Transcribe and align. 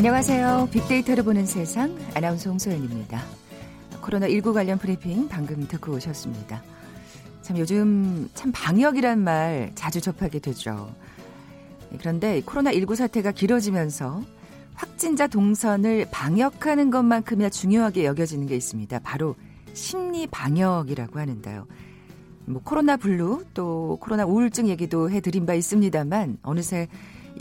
안녕하세요. 0.00 0.70
빅데이터를 0.72 1.22
보는 1.24 1.44
세상 1.44 1.94
아나운서 2.14 2.48
홍소연입니다. 2.48 3.22
코로나19 4.00 4.54
관련 4.54 4.78
브리핑 4.78 5.28
방금 5.28 5.68
듣고 5.68 5.92
오셨습니다. 5.92 6.62
참 7.42 7.58
요즘 7.58 8.30
참 8.32 8.50
방역이란 8.50 9.18
말 9.18 9.72
자주 9.74 10.00
접하게 10.00 10.38
되죠. 10.38 10.90
그런데 11.98 12.40
코로나19 12.40 12.96
사태가 12.96 13.32
길어지면서 13.32 14.22
확진자 14.72 15.26
동선을 15.26 16.06
방역하는 16.10 16.90
것만큼이나 16.90 17.50
중요하게 17.50 18.06
여겨지는 18.06 18.46
게 18.46 18.56
있습니다. 18.56 19.00
바로 19.00 19.36
심리 19.74 20.26
방역이라고 20.26 21.18
하는데요. 21.18 21.66
뭐 22.46 22.62
코로나 22.64 22.96
블루 22.96 23.44
또 23.52 23.98
코로나 24.00 24.24
우울증 24.24 24.66
얘기도 24.68 25.10
해드린 25.10 25.44
바 25.44 25.52
있습니다만 25.52 26.38
어느새 26.42 26.88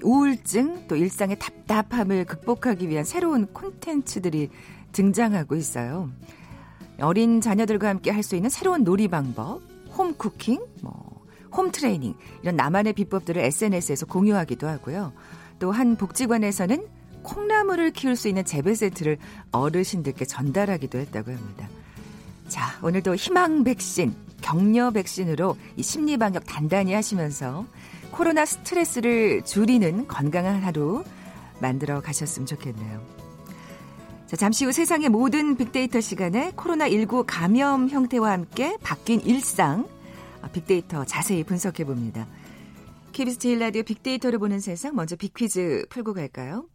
우울증 0.04 0.88
또 0.88 0.96
일상의 0.96 1.38
답답함을 1.40 2.26
극복하기 2.26 2.90
위한 2.90 3.04
새로운 3.04 3.48
콘텐츠들이 3.48 4.50
등장하고 4.92 5.56
있어요. 5.56 6.10
어린 7.02 7.42
자녀들과 7.42 7.90
함께 7.90 8.12
할 8.12 8.24
수 8.24 8.36
있는 8.36 8.50
새로운 8.50 8.84
놀이 8.84 9.08
방법, 9.08 9.62
홈 9.98 10.14
쿠킹, 10.16 10.60
뭐, 10.82 11.22
홈 11.52 11.72
트레이닝, 11.72 12.14
이런 12.42 12.56
나만의 12.56 12.94
비법들을 12.94 13.42
SNS에서 13.42 14.06
공유하기도 14.06 14.68
하고요. 14.68 15.14
또 15.60 15.72
한 15.72 15.96
복지관에서는 15.96 16.88
콩나물을 17.24 17.92
키울 17.92 18.16
수 18.16 18.28
있는 18.30 18.46
재배 18.46 18.74
세트를 18.74 19.18
어르신들께 19.52 20.26
전달하기도 20.26 20.98
했다고 20.98 21.32
합니다. 21.32 21.68
자, 22.48 22.80
오늘도 22.82 23.16
희망 23.16 23.64
백신, 23.64 24.16
격려 24.42 24.92
백신으로 24.92 25.58
이 25.76 25.84
심리 25.84 26.18
방역 26.18 26.46
단단히 26.46 26.94
하시면서 26.94 27.66
코로나 28.12 28.46
스트레스를 28.46 29.44
줄이는 29.44 30.08
건강한 30.08 30.64
하루 30.64 31.04
만들어 31.62 32.02
가셨으면 32.02 32.46
좋겠네요. 32.46 33.20
자, 34.28 34.36
잠시 34.36 34.66
후 34.66 34.72
세상의 34.72 35.10
모든 35.10 35.56
빅데이터 35.56 36.00
시간에 36.02 36.52
코로나19 36.52 37.24
감염 37.26 37.90
형태와 37.90 38.32
함께 38.32 38.78
바뀐 38.82 39.20
일상, 39.22 39.88
아, 40.42 40.48
빅데이터 40.50 41.04
자세히 41.04 41.44
분석해 41.44 41.84
봅니다. 41.84 42.28
KBS 43.12 43.40
제일 43.40 43.60
라디오 43.60 43.84
빅데이터를 43.84 44.38
보는 44.38 44.60
세상 44.60 44.96
먼저 44.96 45.16
빅퀴즈 45.16 45.88
풀고 45.90 46.14
갈까요? 46.14 46.68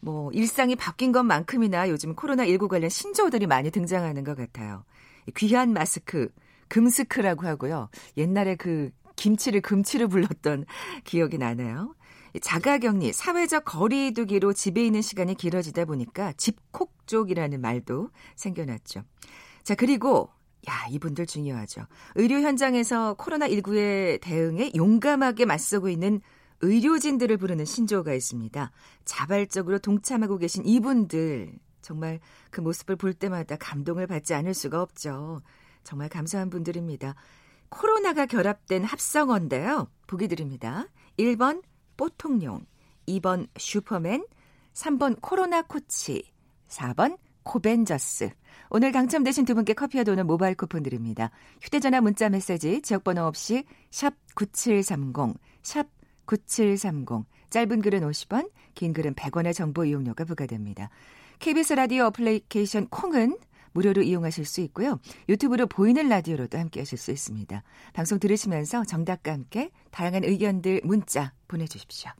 뭐 0.00 0.30
일상이 0.32 0.76
바뀐 0.76 1.12
것만큼이나 1.12 1.88
요즘 1.88 2.14
코로나19 2.14 2.68
관련 2.68 2.90
신조어들이 2.90 3.46
많이 3.46 3.70
등장하는 3.70 4.24
것 4.24 4.36
같아요. 4.36 4.84
귀한 5.36 5.72
마스크, 5.72 6.28
금스크라고 6.68 7.46
하고요. 7.46 7.88
옛날에 8.16 8.56
그 8.56 8.90
김치를 9.16 9.60
금치를 9.60 10.08
불렀던 10.08 10.66
기억이 11.04 11.38
나네요. 11.38 11.94
자가격리, 12.40 13.12
사회적 13.12 13.64
거리두기로 13.64 14.54
집에 14.54 14.84
있는 14.84 15.02
시간이 15.02 15.34
길어지다 15.34 15.84
보니까 15.84 16.32
집콕족이라는 16.34 17.60
말도 17.60 18.10
생겨났죠. 18.36 19.02
자, 19.62 19.74
그리고 19.74 20.30
야, 20.68 20.86
이분들 20.90 21.26
중요하죠. 21.26 21.86
의료 22.14 22.36
현장에서 22.36 23.16
코로나19에 23.18 24.20
대응에 24.20 24.72
용감하게 24.74 25.44
맞서고 25.44 25.88
있는 25.88 26.20
의료진들을 26.60 27.36
부르는 27.36 27.64
신조어가 27.64 28.14
있습니다. 28.14 28.70
자발적으로 29.04 29.78
동참하고 29.80 30.38
계신 30.38 30.64
이분들 30.64 31.58
정말 31.82 32.20
그 32.50 32.60
모습을 32.60 32.94
볼 32.94 33.12
때마다 33.12 33.56
감동을 33.56 34.06
받지 34.06 34.32
않을 34.34 34.54
수가 34.54 34.80
없죠. 34.80 35.42
정말 35.82 36.08
감사한 36.08 36.48
분들입니다. 36.48 37.16
코로나가 37.72 38.26
결합된 38.26 38.84
합성어인데요. 38.84 39.88
보기 40.06 40.28
드립니다. 40.28 40.86
1번 41.18 41.62
뽀통령, 41.96 42.66
2번 43.08 43.48
슈퍼맨, 43.56 44.26
3번 44.74 45.16
코로나 45.22 45.62
코치, 45.62 46.22
4번 46.68 47.16
코벤저스. 47.44 48.30
오늘 48.68 48.92
당첨되신 48.92 49.46
두 49.46 49.54
분께 49.54 49.72
커피와 49.72 50.04
도넛 50.04 50.26
모바일 50.26 50.54
쿠폰 50.54 50.82
드립니다. 50.82 51.30
휴대전화 51.62 52.02
문자 52.02 52.28
메시지 52.28 52.82
지역번호 52.82 53.22
없이 53.22 53.64
샵 53.90 54.14
9730, 54.34 55.40
샵 55.62 55.88
9730. 56.26 57.24
짧은 57.48 57.82
글은 57.82 58.00
50원, 58.00 58.50
긴 58.74 58.92
글은 58.92 59.14
100원의 59.14 59.54
정보 59.54 59.84
이용료가 59.84 60.24
부과됩니다. 60.24 60.90
KBS 61.38 61.74
라디오 61.74 62.04
어플리케이션 62.04 62.88
콩은 62.88 63.36
무료로 63.72 64.02
이용하실 64.02 64.44
수 64.44 64.60
있고요. 64.62 65.00
유튜브로 65.28 65.66
보이는 65.66 66.08
라디오로도 66.08 66.58
함께 66.58 66.80
하실 66.80 66.98
수 66.98 67.10
있습니다. 67.10 67.62
방송 67.92 68.18
들으시면서 68.18 68.84
정답과 68.84 69.32
함께 69.32 69.70
다양한 69.90 70.24
의견들 70.24 70.82
문자 70.84 71.32
보내주십시오. 71.48 72.10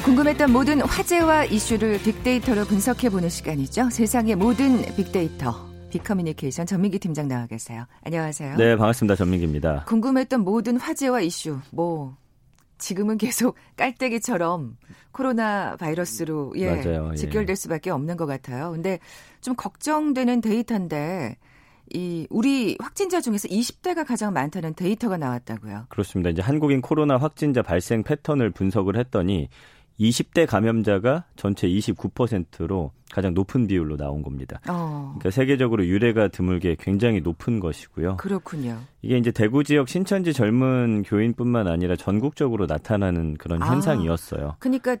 궁금했던 0.00 0.50
모든 0.50 0.80
화제와 0.80 1.44
이슈를 1.44 1.98
빅데이터로 2.02 2.64
분석해보는 2.64 3.28
시간이죠. 3.28 3.90
세상의 3.90 4.36
모든 4.36 4.82
빅데이터. 4.96 5.70
빅커뮤니케이션 5.90 6.64
전민기 6.64 6.98
팀장 6.98 7.28
나와 7.28 7.46
계세요. 7.46 7.84
안녕하세요. 8.02 8.56
네, 8.56 8.76
반갑습니다. 8.76 9.16
전민기입니다. 9.16 9.84
궁금했던 9.84 10.40
모든 10.40 10.78
화제와 10.78 11.20
이슈, 11.20 11.58
뭐 11.70 12.16
지금은 12.78 13.18
계속 13.18 13.56
깔때기처럼 13.76 14.78
코로나 15.12 15.76
바이러스로 15.76 16.54
예, 16.56 16.70
맞아요. 16.70 17.10
예. 17.12 17.16
직결될 17.16 17.54
수밖에 17.54 17.90
없는 17.90 18.16
것 18.16 18.24
같아요. 18.24 18.72
근데 18.72 18.98
좀 19.42 19.54
걱정되는 19.54 20.40
데이터인데 20.40 21.36
이 21.94 22.26
우리 22.30 22.78
확진자 22.80 23.20
중에서 23.20 23.46
20대가 23.48 24.06
가장 24.06 24.32
많다는 24.32 24.72
데이터가 24.74 25.18
나왔다고요. 25.18 25.86
그렇습니다. 25.90 26.30
이제 26.30 26.40
한국인 26.40 26.80
코로나 26.80 27.18
확진자 27.18 27.60
발생 27.60 28.02
패턴을 28.02 28.50
분석을 28.50 28.96
했더니 28.96 29.48
20대 30.00 30.46
감염자가 30.46 31.24
전체 31.36 31.68
29%로 31.68 32.92
가장 33.12 33.34
높은 33.34 33.66
비율로 33.66 33.96
나온 33.98 34.22
겁니다. 34.22 34.60
어. 34.68 35.14
그러니까 35.18 35.30
세계적으로 35.30 35.86
유례가 35.86 36.28
드물게 36.28 36.76
굉장히 36.78 37.20
높은 37.20 37.60
것이고요. 37.60 38.16
그렇군요. 38.16 38.78
이게 39.02 39.18
이제 39.18 39.30
대구 39.30 39.64
지역 39.64 39.88
신천지 39.88 40.32
젊은 40.32 41.02
교인뿐만 41.02 41.68
아니라 41.68 41.94
전국적으로 41.94 42.66
나타나는 42.66 43.34
그런 43.34 43.62
아. 43.62 43.66
현상이었어요. 43.66 44.56
그러니까 44.58 44.96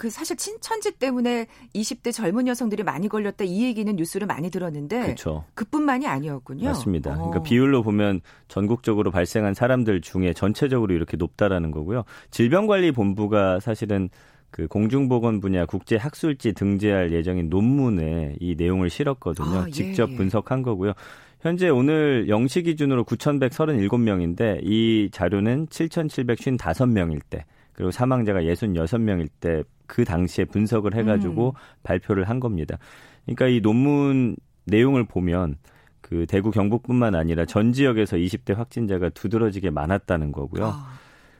그 0.00 0.08
사실 0.08 0.34
친천지 0.34 0.92
때문에 0.92 1.46
20대 1.74 2.10
젊은 2.10 2.46
여성들이 2.46 2.84
많이 2.84 3.06
걸렸다 3.06 3.44
이 3.44 3.64
얘기는 3.64 3.94
뉴스를 3.94 4.26
많이 4.26 4.50
들었는데 4.50 5.08
그쵸. 5.08 5.44
그뿐만이 5.52 6.06
아니었군요. 6.06 6.64
맞습니다. 6.64 7.10
어. 7.10 7.16
그러니까 7.16 7.42
비율로 7.42 7.82
보면 7.82 8.22
전국적으로 8.48 9.10
발생한 9.10 9.52
사람들 9.52 10.00
중에 10.00 10.32
전체적으로 10.32 10.94
이렇게 10.94 11.18
높다라는 11.18 11.70
거고요. 11.70 12.04
질병관리본부가 12.30 13.60
사실은 13.60 14.08
그 14.50 14.66
공중보건 14.68 15.40
분야 15.40 15.66
국제 15.66 15.96
학술지 15.96 16.54
등재할 16.54 17.12
예정인 17.12 17.50
논문에 17.50 18.36
이 18.40 18.54
내용을 18.56 18.88
실었거든요. 18.88 19.58
아, 19.58 19.64
예, 19.66 19.70
직접 19.70 20.10
예. 20.12 20.16
분석한 20.16 20.62
거고요. 20.62 20.94
현재 21.42 21.68
오늘 21.68 22.26
0시 22.26 22.64
기준으로 22.64 23.04
9,137명인데 23.04 24.60
이 24.62 25.10
자료는 25.12 25.66
7,755명일 25.66 27.20
때 27.28 27.44
그리고 27.74 27.90
사망자가 27.90 28.42
66명일 28.42 29.28
때 29.40 29.62
그 29.90 30.04
당시에 30.04 30.44
분석을 30.44 30.94
해가지고 30.94 31.48
음. 31.48 31.52
발표를 31.82 32.28
한 32.28 32.38
겁니다. 32.38 32.78
그러니까 33.24 33.48
이 33.48 33.60
논문 33.60 34.36
내용을 34.64 35.04
보면 35.04 35.56
그 36.00 36.26
대구 36.26 36.52
경북뿐만 36.52 37.16
아니라 37.16 37.44
전 37.44 37.72
지역에서 37.72 38.16
20대 38.16 38.54
확진자가 38.54 39.08
두드러지게 39.08 39.70
많았다는 39.70 40.30
거고요. 40.30 40.66
아. 40.66 40.92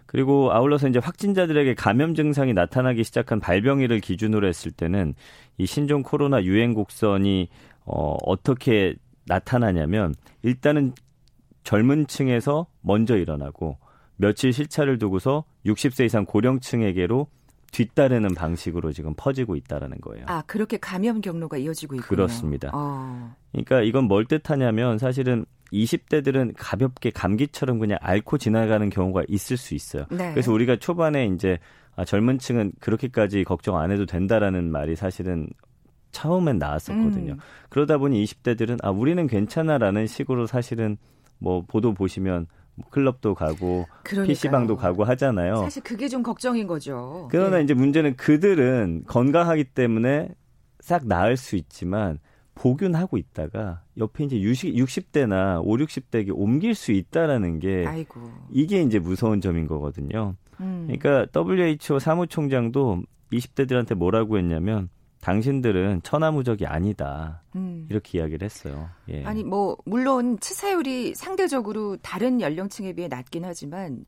그리고 0.07 0.53
아울러서 0.53 0.89
이제 0.89 0.99
확진자들에게 0.99 1.75
감염 1.75 2.17
증상이 2.17 2.53
나타나기 2.53 3.05
시작한 3.05 3.39
발병일을 3.39 4.01
기준으로 4.01 4.49
했을 4.49 4.73
때는 4.73 5.15
이 5.57 5.67
신종 5.67 6.03
코로나 6.03 6.43
유행 6.43 6.75
곡선이 6.75 7.49
어 7.85 8.17
어떻게 8.27 8.97
나타나냐면 9.27 10.17
일단은 10.43 10.93
젊은 11.63 12.09
층에서 12.09 12.67
먼저 12.81 13.17
일어나고 13.17 13.79
며칠 14.17 14.53
실차를 14.53 14.99
두고서 14.99 15.45
60세 15.67 16.05
이상 16.05 16.25
고령층에게로 16.25 17.29
뒤따르는 17.71 18.35
방식으로 18.35 18.93
지금 18.93 19.15
퍼지고 19.17 19.57
있다라는 19.57 20.01
거예요. 20.01 20.25
아 20.29 20.43
그렇게 20.47 20.77
감염 20.77 21.21
경로가 21.21 21.57
이어지고 21.59 21.97
있군요. 21.97 22.09
그렇습니다. 22.09 22.71
어. 22.73 23.35
그러니까 23.53 23.83
이건 23.83 24.05
뭘 24.05 24.25
뜻하냐면 24.27 24.99
사실은 24.99 25.45
20대들은 25.73 26.55
가볍게 26.57 27.11
감기처럼 27.11 27.79
그냥 27.79 27.99
앓고 28.01 28.39
지나가는 28.39 28.91
경우가 28.91 29.23
있을 29.29 29.57
수 29.57 29.75
있어요. 29.75 30.05
네. 30.11 30.33
그래서 30.33 30.53
우리가 30.53 30.77
초반에 30.77 31.27
이제 31.27 31.59
아, 31.97 32.05
젊은 32.05 32.39
층은 32.39 32.73
그렇게까지 32.81 33.45
걱정 33.45 33.79
안 33.79 33.91
해도 33.91 34.07
된다라는 34.07 34.71
말이 34.71 34.97
사실은 34.97 35.49
처음엔 36.13 36.59
나왔었거든요. 36.59 37.35
음. 37.35 37.39
그러다 37.69 37.99
보니 37.99 38.25
20대들은 38.25 38.79
아 38.83 38.91
우리는 38.91 39.27
괜찮아라는 39.27 40.07
식으로 40.07 40.47
사실은 40.47 40.97
뭐 41.39 41.63
보도 41.67 41.95
보시면 41.95 42.47
뭐 42.47 42.60
클럽도 42.91 43.35
가고 43.35 43.87
그러니까요. 44.03 44.27
PC방도 44.27 44.77
가고 44.77 45.05
하잖아요. 45.05 45.57
사실 45.57 45.83
그게 45.83 46.09
좀 46.09 46.23
걱정인 46.23 46.67
거죠. 46.67 47.29
그러나 47.31 47.59
예. 47.59 47.63
이제 47.63 47.75
문제는 47.75 48.17
그들은 48.17 49.05
건강하기 49.07 49.65
때문에 49.65 50.29
싹 50.81 51.07
나을 51.07 51.37
수 51.37 51.57
있지만 51.57 52.19
복균하고 52.55 53.17
있다가 53.17 53.83
옆에 53.97 54.25
이제 54.25 54.41
60, 54.41 54.77
60 54.77 55.13
대나 55.13 55.61
5, 55.61 55.77
60대에게 55.77 56.31
옮길 56.35 56.75
수 56.75 56.93
있다라는 56.93 57.59
게 57.59 57.85
아이고. 57.87 58.21
이게 58.51 58.83
이제 58.83 58.99
무서운 58.99 59.41
점인 59.41 59.67
거거든요. 59.67 60.37
음. 60.61 60.89
그러니까 60.91 61.27
WHO 61.35 61.99
사무총장도 61.99 63.03
20대들한테 63.33 63.95
뭐라고 63.95 64.39
했냐면 64.39 64.91
당신들은 65.21 66.03
천하무적이 66.03 66.67
아니다. 66.67 67.43
음. 67.55 67.87
이렇게 67.91 68.19
이야기를 68.19 68.45
했어요. 68.45 68.89
예. 69.09 69.25
아니 69.25 69.45
뭐 69.45 69.77
물론 69.85 70.39
치사율이 70.41 71.15
상대적으로 71.15 71.97
다른 71.99 72.41
연령층에 72.41 72.95
비해 72.95 73.09
낮긴 73.09 73.45
하지만 73.45 74.07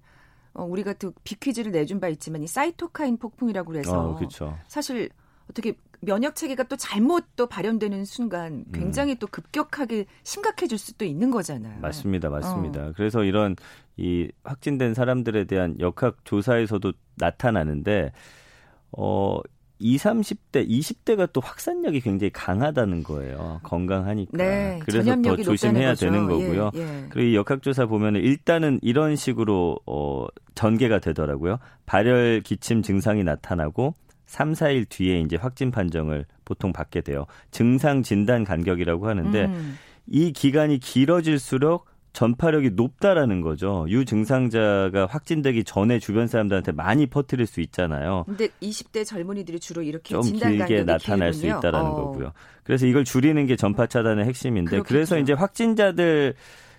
어, 0.54 0.64
우리가 0.64 0.94
또 0.94 1.12
비퀴즈를 1.24 1.72
내준 1.72 2.00
바 2.00 2.08
있지만 2.08 2.42
이 2.42 2.46
사이토카인 2.46 3.18
폭풍이라고 3.18 3.76
해서 3.76 4.10
어, 4.10 4.16
그렇죠. 4.16 4.58
사실 4.68 5.10
어떻게 5.50 5.74
면역 6.00 6.34
체계가 6.34 6.64
또 6.64 6.76
잘못 6.76 7.24
또 7.36 7.46
발현되는 7.46 8.04
순간 8.04 8.64
굉장히 8.72 9.12
음. 9.12 9.16
또 9.20 9.26
급격하게 9.28 10.06
심각해질 10.24 10.76
수도 10.78 11.04
있는 11.04 11.30
거잖아요. 11.30 11.80
맞습니다, 11.80 12.28
맞습니다. 12.28 12.88
어. 12.88 12.92
그래서 12.96 13.22
이런 13.22 13.54
이 13.96 14.30
확진된 14.44 14.94
사람들에 14.94 15.44
대한 15.44 15.76
역학 15.78 16.24
조사에서도 16.24 16.92
나타나는데 17.16 18.12
어 18.92 19.40
20, 19.82 20.04
30대, 20.04 20.68
20대가 20.68 21.28
또 21.32 21.40
확산력이 21.40 22.00
굉장히 22.00 22.30
강하다는 22.30 23.02
거예요. 23.02 23.60
건강하니까. 23.64 24.36
네, 24.36 24.78
그래서 24.84 25.20
더 25.20 25.36
조심해야 25.36 25.94
되는 25.94 26.26
거고요. 26.28 26.70
예, 26.74 26.80
예. 26.80 27.06
그리고 27.08 27.28
이 27.28 27.34
역학조사 27.34 27.86
보면 27.86 28.16
일단은 28.16 28.78
이런 28.82 29.16
식으로 29.16 29.78
어, 29.86 30.26
전개가 30.54 31.00
되더라고요. 31.00 31.58
발열, 31.86 32.42
기침 32.42 32.82
증상이 32.82 33.24
나타나고 33.24 33.94
3, 34.26 34.52
4일 34.52 34.88
뒤에 34.88 35.20
이제 35.20 35.36
확진 35.36 35.70
판정을 35.70 36.24
보통 36.44 36.72
받게 36.72 37.02
돼요. 37.02 37.26
증상 37.50 38.02
진단 38.02 38.44
간격이라고 38.44 39.08
하는데 39.08 39.44
음. 39.46 39.76
이 40.06 40.32
기간이 40.32 40.78
길어질수록 40.78 41.86
전파력이 42.12 42.70
높다라는 42.70 43.40
거죠. 43.40 43.86
유증상자가 43.88 45.06
확진되기 45.06 45.64
전에 45.64 45.98
주변 45.98 46.26
사람들한테 46.26 46.72
많이 46.72 47.06
퍼뜨릴 47.06 47.46
수 47.46 47.60
있잖아요. 47.62 48.24
근데 48.26 48.48
20대 48.60 49.06
젊은이들이 49.06 49.60
주로 49.60 49.82
이렇게 49.82 50.10
좀 50.10 50.22
길게 50.22 50.84
나타날 50.84 51.30
길군요. 51.30 51.32
수 51.32 51.46
있다라는 51.46 51.90
어. 51.90 51.94
거고요. 51.94 52.32
그래서 52.64 52.86
이걸 52.86 53.04
줄이는 53.04 53.46
게 53.46 53.56
전파 53.56 53.86
차단의 53.86 54.26
핵심인데 54.26 54.70
그렇겠죠. 54.70 54.88
그래서 54.88 55.18
이제 55.18 55.32
확진자들 55.32 56.34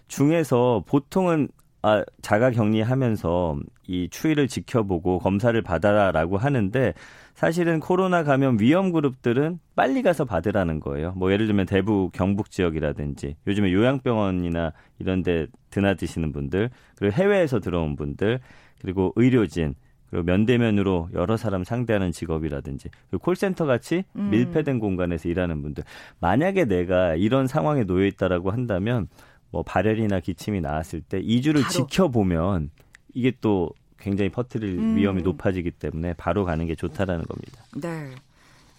중에서 0.07 0.83
보통은 0.85 1.49
아, 1.83 2.03
자가 2.21 2.51
격리하면서 2.51 3.59
이 3.87 4.07
추이를 4.09 4.47
지켜보고 4.47 5.19
검사를 5.19 5.61
받아라라고 5.61 6.37
하는데 6.37 6.93
사실은 7.33 7.81
코로나 7.81 8.23
감염 8.23 8.57
위험 8.57 8.93
그룹들은 8.93 9.59
빨리 9.75 10.01
가서 10.01 10.23
받으라는 10.23 10.79
거예요. 10.79 11.11
뭐 11.17 11.33
예를 11.33 11.45
들면 11.45 11.65
대부 11.65 12.09
경북 12.13 12.51
지역이라든지 12.51 13.35
요즘에 13.47 13.73
요양병원이나 13.73 14.71
이런 14.99 15.23
데 15.23 15.47
드나드시는 15.71 16.31
분들, 16.31 16.69
그리고 16.95 17.13
해외에서 17.13 17.59
들어온 17.59 17.97
분들, 17.97 18.39
그리고 18.79 19.11
의료진, 19.17 19.75
그리고 20.09 20.23
면대면으로 20.25 21.09
여러 21.15 21.35
사람 21.35 21.63
상대하는 21.63 22.11
직업이라든지 22.11 22.89
콜센터 23.19 23.65
같이 23.65 24.03
음. 24.15 24.29
밀폐된 24.29 24.77
공간에서 24.77 25.27
일하는 25.27 25.63
분들 25.63 25.83
만약에 26.19 26.65
내가 26.65 27.15
이런 27.15 27.47
상황에 27.47 27.83
놓여 27.83 28.05
있다라고 28.05 28.51
한다면 28.51 29.07
뭐 29.53 29.61
발열이나 29.61 30.19
기침이 30.19 30.61
나왔을 30.61 31.01
때 31.01 31.21
2주를 31.21 31.61
바로. 31.61 31.69
지켜보면 31.69 32.71
이게 33.13 33.31
또 33.39 33.69
굉장히 33.99 34.29
퍼뜨릴 34.29 34.79
음. 34.79 34.97
위험이 34.97 35.21
높아지기 35.21 35.69
때문에 35.71 36.13
바로 36.13 36.43
가는 36.43 36.65
게 36.65 36.73
좋다라는 36.73 37.23
겁니다. 37.23 37.63
네. 37.75 38.15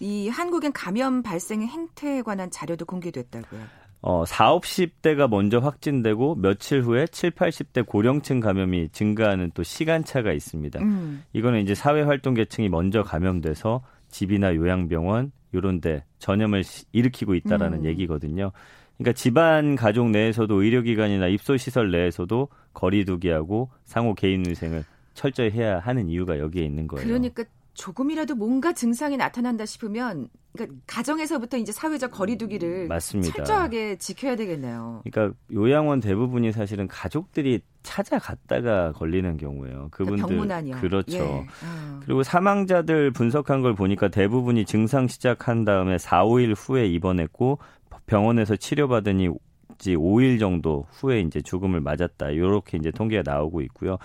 이 0.01 0.27
한국엔 0.27 0.73
감염 0.73 1.23
발생 1.23 1.61
행태에 1.61 2.21
관한 2.21 2.51
자료도 2.51 2.85
공개됐다고요. 2.85 3.61
어, 4.01 4.25
4, 4.25 4.59
50대가 4.59 5.29
먼저 5.29 5.59
확진되고 5.59 6.35
며칠 6.35 6.81
후에 6.81 7.07
7, 7.07 7.31
80대 7.31 7.85
고령층 7.85 8.41
감염이 8.41 8.89
증가하는 8.89 9.51
또 9.53 9.63
시간차가 9.63 10.33
있습니다. 10.33 10.81
음. 10.81 11.23
이거는 11.31 11.61
이제 11.61 11.73
사회활동 11.73 12.33
계층이 12.33 12.67
먼저 12.67 13.01
감염돼서 13.01 13.81
집이나 14.09 14.53
요양병원 14.53 15.31
이런 15.53 15.79
데 15.79 16.03
전염을 16.19 16.63
일으키고 16.91 17.33
있다라는 17.33 17.79
음. 17.79 17.85
얘기거든요. 17.85 18.51
그러니까 18.97 19.13
집안 19.13 19.75
가족 19.75 20.09
내에서도 20.09 20.61
의료기관이나 20.61 21.27
입소시설 21.27 21.91
내에서도 21.91 22.47
거리두기하고 22.73 23.69
상호 23.83 24.13
개인위생을 24.13 24.83
철저히 25.13 25.51
해야 25.51 25.79
하는 25.79 26.09
이유가 26.09 26.39
여기에 26.39 26.63
있는 26.63 26.87
거예요. 26.87 27.05
그러니까 27.05 27.43
조금이라도 27.73 28.35
뭔가 28.35 28.73
증상이 28.73 29.17
나타난다 29.17 29.65
싶으면 29.65 30.29
그러니까 30.53 30.77
가정에서부터 30.87 31.57
이제 31.57 31.71
사회적 31.71 32.11
거리두기를 32.11 32.87
맞습니다. 32.87 33.35
철저하게 33.35 33.97
지켜야 33.97 34.35
되겠네요. 34.37 35.01
그러니까 35.03 35.37
요양원 35.53 35.99
대부분이 35.99 36.53
사실은 36.53 36.87
가족들이 36.87 37.59
찾아갔다가 37.83 38.93
걸리는 38.93 39.35
경우예요. 39.37 39.89
그분들 39.91 40.25
병문안이요. 40.25 40.77
그렇죠. 40.77 41.17
예. 41.17 41.19
어. 41.21 41.99
그리고 42.05 42.23
사망자들 42.23 43.11
분석한 43.11 43.61
걸 43.61 43.75
보니까 43.75 44.07
대부분이 44.07 44.65
증상 44.65 45.07
시작한 45.07 45.65
다음에 45.65 45.97
4, 45.97 46.23
5일 46.23 46.55
후에 46.57 46.87
입원했고 46.87 47.59
병원에서 48.05 48.55
치료받으니 48.55 49.29
5일 49.77 50.39
정도 50.39 50.85
후에 50.91 51.19
이제 51.21 51.41
죽음을 51.41 51.81
맞았다. 51.81 52.29
이렇게 52.29 52.77
이제 52.77 52.91
통계가 52.91 53.29
나오고 53.29 53.61
있고요. 53.61 53.97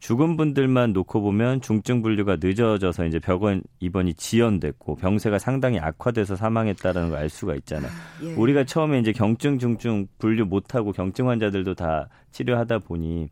죽은 0.00 0.36
분들만 0.36 0.92
놓고 0.94 1.20
보면 1.22 1.60
중증 1.60 2.02
분류가 2.02 2.38
늦어져서 2.40 3.06
이제 3.06 3.20
병원 3.20 3.62
입원이 3.78 4.14
지연됐고 4.14 4.96
병세가 4.96 5.38
상당히 5.38 5.78
악화돼서 5.78 6.34
사망했다라는 6.34 7.10
걸 7.10 7.18
알 7.20 7.28
수가 7.28 7.54
있잖아요. 7.54 7.88
아, 7.88 8.24
예. 8.24 8.34
우리가 8.34 8.64
처음에 8.64 8.98
이제 8.98 9.12
경증 9.12 9.60
중증 9.60 10.08
분류 10.18 10.44
못하고 10.44 10.90
경증 10.90 11.28
환자들도 11.28 11.74
다 11.74 12.08
치료하다 12.32 12.80
보니 12.80 13.28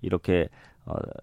이렇게 0.00 0.42
어, 0.44 0.48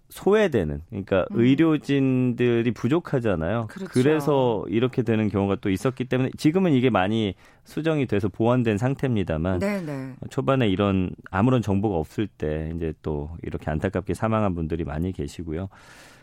소외되는 0.08 0.82
그러니까 0.88 1.24
음. 1.30 1.40
의료진들이 1.40 2.72
부족하잖아요. 2.72 3.68
그렇죠. 3.68 3.92
그래서 3.92 4.64
이렇게 4.68 5.02
되는 5.02 5.28
경우가 5.28 5.56
또 5.60 5.70
있었기 5.70 6.06
때문에 6.06 6.30
지금은 6.36 6.72
이게 6.72 6.90
많이 6.90 7.34
수정이 7.64 8.06
돼서 8.06 8.28
보완된 8.28 8.76
상태입니다만 8.76 9.60
네네. 9.60 9.82
네. 9.82 10.14
초반에 10.30 10.68
이런 10.68 11.10
아무런 11.30 11.62
정보가 11.62 11.96
없을 11.96 12.26
때 12.26 12.72
이제 12.74 12.92
또 13.02 13.30
이렇게 13.42 13.70
안타깝게 13.70 14.14
사망한 14.14 14.54
분들이 14.54 14.84
많이 14.84 15.12
계시고요. 15.12 15.68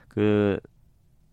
그 0.09 0.59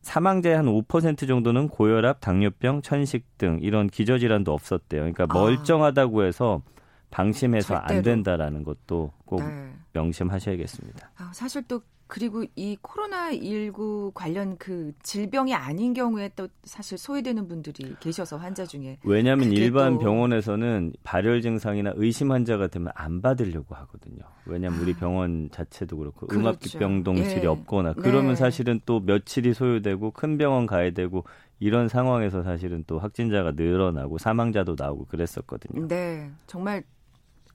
사망자의 0.03 0.57
한 0.57 0.67
5% 0.67 1.27
정도는 1.27 1.69
고혈압, 1.69 2.21
당뇨병, 2.21 2.81
천식 2.83 3.39
등 3.39 3.59
이런 3.61 3.89
기저 3.89 4.19
질환도 4.19 4.53
없었대요. 4.53 5.01
그러니까 5.01 5.27
아. 5.29 5.35
멀쩡하다고 5.35 6.23
해서 6.23 6.63
방심해서 7.11 7.75
절대로. 7.75 7.97
안 7.99 8.03
된다라는 8.03 8.63
것도 8.63 9.13
꼭 9.25 9.43
네. 9.43 9.73
명심하셔야겠습니다. 9.93 11.11
아, 11.17 11.31
사실 11.33 11.63
또 11.67 11.81
그리고 12.09 12.45
이 12.55 12.77
코로나19 12.83 14.13
관련 14.15 14.57
그 14.59 14.93
질병이 15.03 15.55
아닌 15.55 15.93
경우에 15.93 16.31
또 16.37 16.49
사실 16.65 16.99
소외되는 16.99 17.49
분들이 17.49 17.97
계셔서 17.99 18.37
환자 18.37 18.65
중에. 18.65 18.99
왜냐하면 19.03 19.51
일반 19.51 19.99
병원에서는 19.99 20.93
발열 21.03 21.43
증상이나 21.43 21.93
의심 21.97 22.31
환자가 22.31 22.69
되면 22.69 22.93
안 22.95 23.21
받으려고 23.23 23.75
하거든요. 23.75 24.25
왜냐하면 24.45 24.81
우리 24.81 24.93
아. 24.93 24.97
병원 24.97 25.51
자체도 25.51 25.97
그렇고 25.97 26.29
그렇죠. 26.29 26.41
음압기병동실이 26.41 27.43
예. 27.43 27.47
없거나 27.47 27.95
그러면 27.95 28.31
네. 28.31 28.37
사실은 28.37 28.81
또 28.87 29.01
며칠이 29.01 29.55
소요되고 29.55 30.13
큰 30.13 30.39
병원 30.39 30.67
가야 30.67 30.91
되고 30.93 31.25
이런 31.59 31.89
상황에서 31.89 32.43
사실은 32.43 32.85
또 32.87 32.99
확진자가 32.99 33.53
늘어나고 33.53 34.19
사망자도 34.19 34.77
나오고 34.79 35.07
그랬었거든요. 35.07 35.89
네. 35.89 36.31
정말 36.47 36.85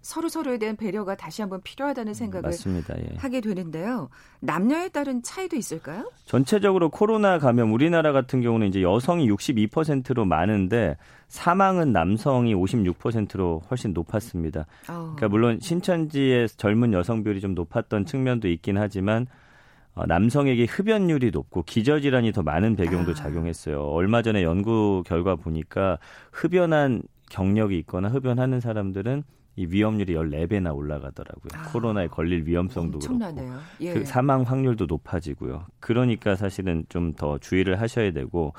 서로 0.01 0.29
서로에 0.29 0.57
대한 0.57 0.75
배려가 0.75 1.15
다시 1.15 1.41
한번 1.41 1.61
필요하다는 1.61 2.13
생각을 2.13 2.49
맞습니다. 2.49 2.97
예. 2.97 3.15
하게 3.17 3.39
되는데요. 3.41 4.09
남녀에 4.39 4.89
따른 4.89 5.21
차이도 5.21 5.55
있을까요? 5.55 6.11
전체적으로 6.25 6.89
코로나 6.89 7.37
감염 7.37 7.71
우리나라 7.71 8.11
같은 8.11 8.41
경우는 8.41 8.67
이제 8.67 8.81
여성이 8.81 9.29
62%로 9.29 10.25
많은데 10.25 10.97
사망은 11.27 11.93
남성이 11.93 12.55
56%로 12.55 13.61
훨씬 13.69 13.93
높았습니다. 13.93 14.65
어. 14.89 15.13
그러니까 15.15 15.27
물론 15.29 15.59
신천지의 15.61 16.49
젊은 16.49 16.93
여성 16.93 17.23
비율이 17.23 17.39
좀 17.39 17.53
높았던 17.53 18.05
측면도 18.05 18.47
있긴 18.47 18.77
하지만 18.77 19.27
어, 19.93 20.05
남성에게 20.05 20.65
흡연율이 20.65 21.31
높고 21.31 21.63
기저질환이 21.63 22.31
더 22.31 22.43
많은 22.43 22.75
배경도 22.75 23.11
아. 23.11 23.13
작용했어요. 23.13 23.81
얼마 23.81 24.21
전에 24.21 24.41
연구 24.41 25.03
결과 25.05 25.35
보니까 25.35 25.99
흡연한 26.31 27.03
경력이 27.29 27.77
있거나 27.79 28.09
흡연하는 28.09 28.59
사람들은 28.59 29.23
이 29.57 29.65
위험률이 29.69 30.13
14배나 30.15 30.73
올라가더라고요. 30.75 31.49
아, 31.53 31.71
코로나에 31.71 32.07
걸릴 32.07 32.45
위험성도 32.47 32.97
엄청나네요. 32.97 33.49
그렇고 33.51 33.63
예. 33.81 33.93
그 33.93 34.05
사망 34.05 34.43
확률도 34.43 34.85
높아지고요. 34.85 35.65
그러니까 35.79 36.35
사실은 36.35 36.85
좀 36.89 37.13
더 37.13 37.37
주의를 37.37 37.81
하셔야 37.81 38.11
되고 38.11 38.53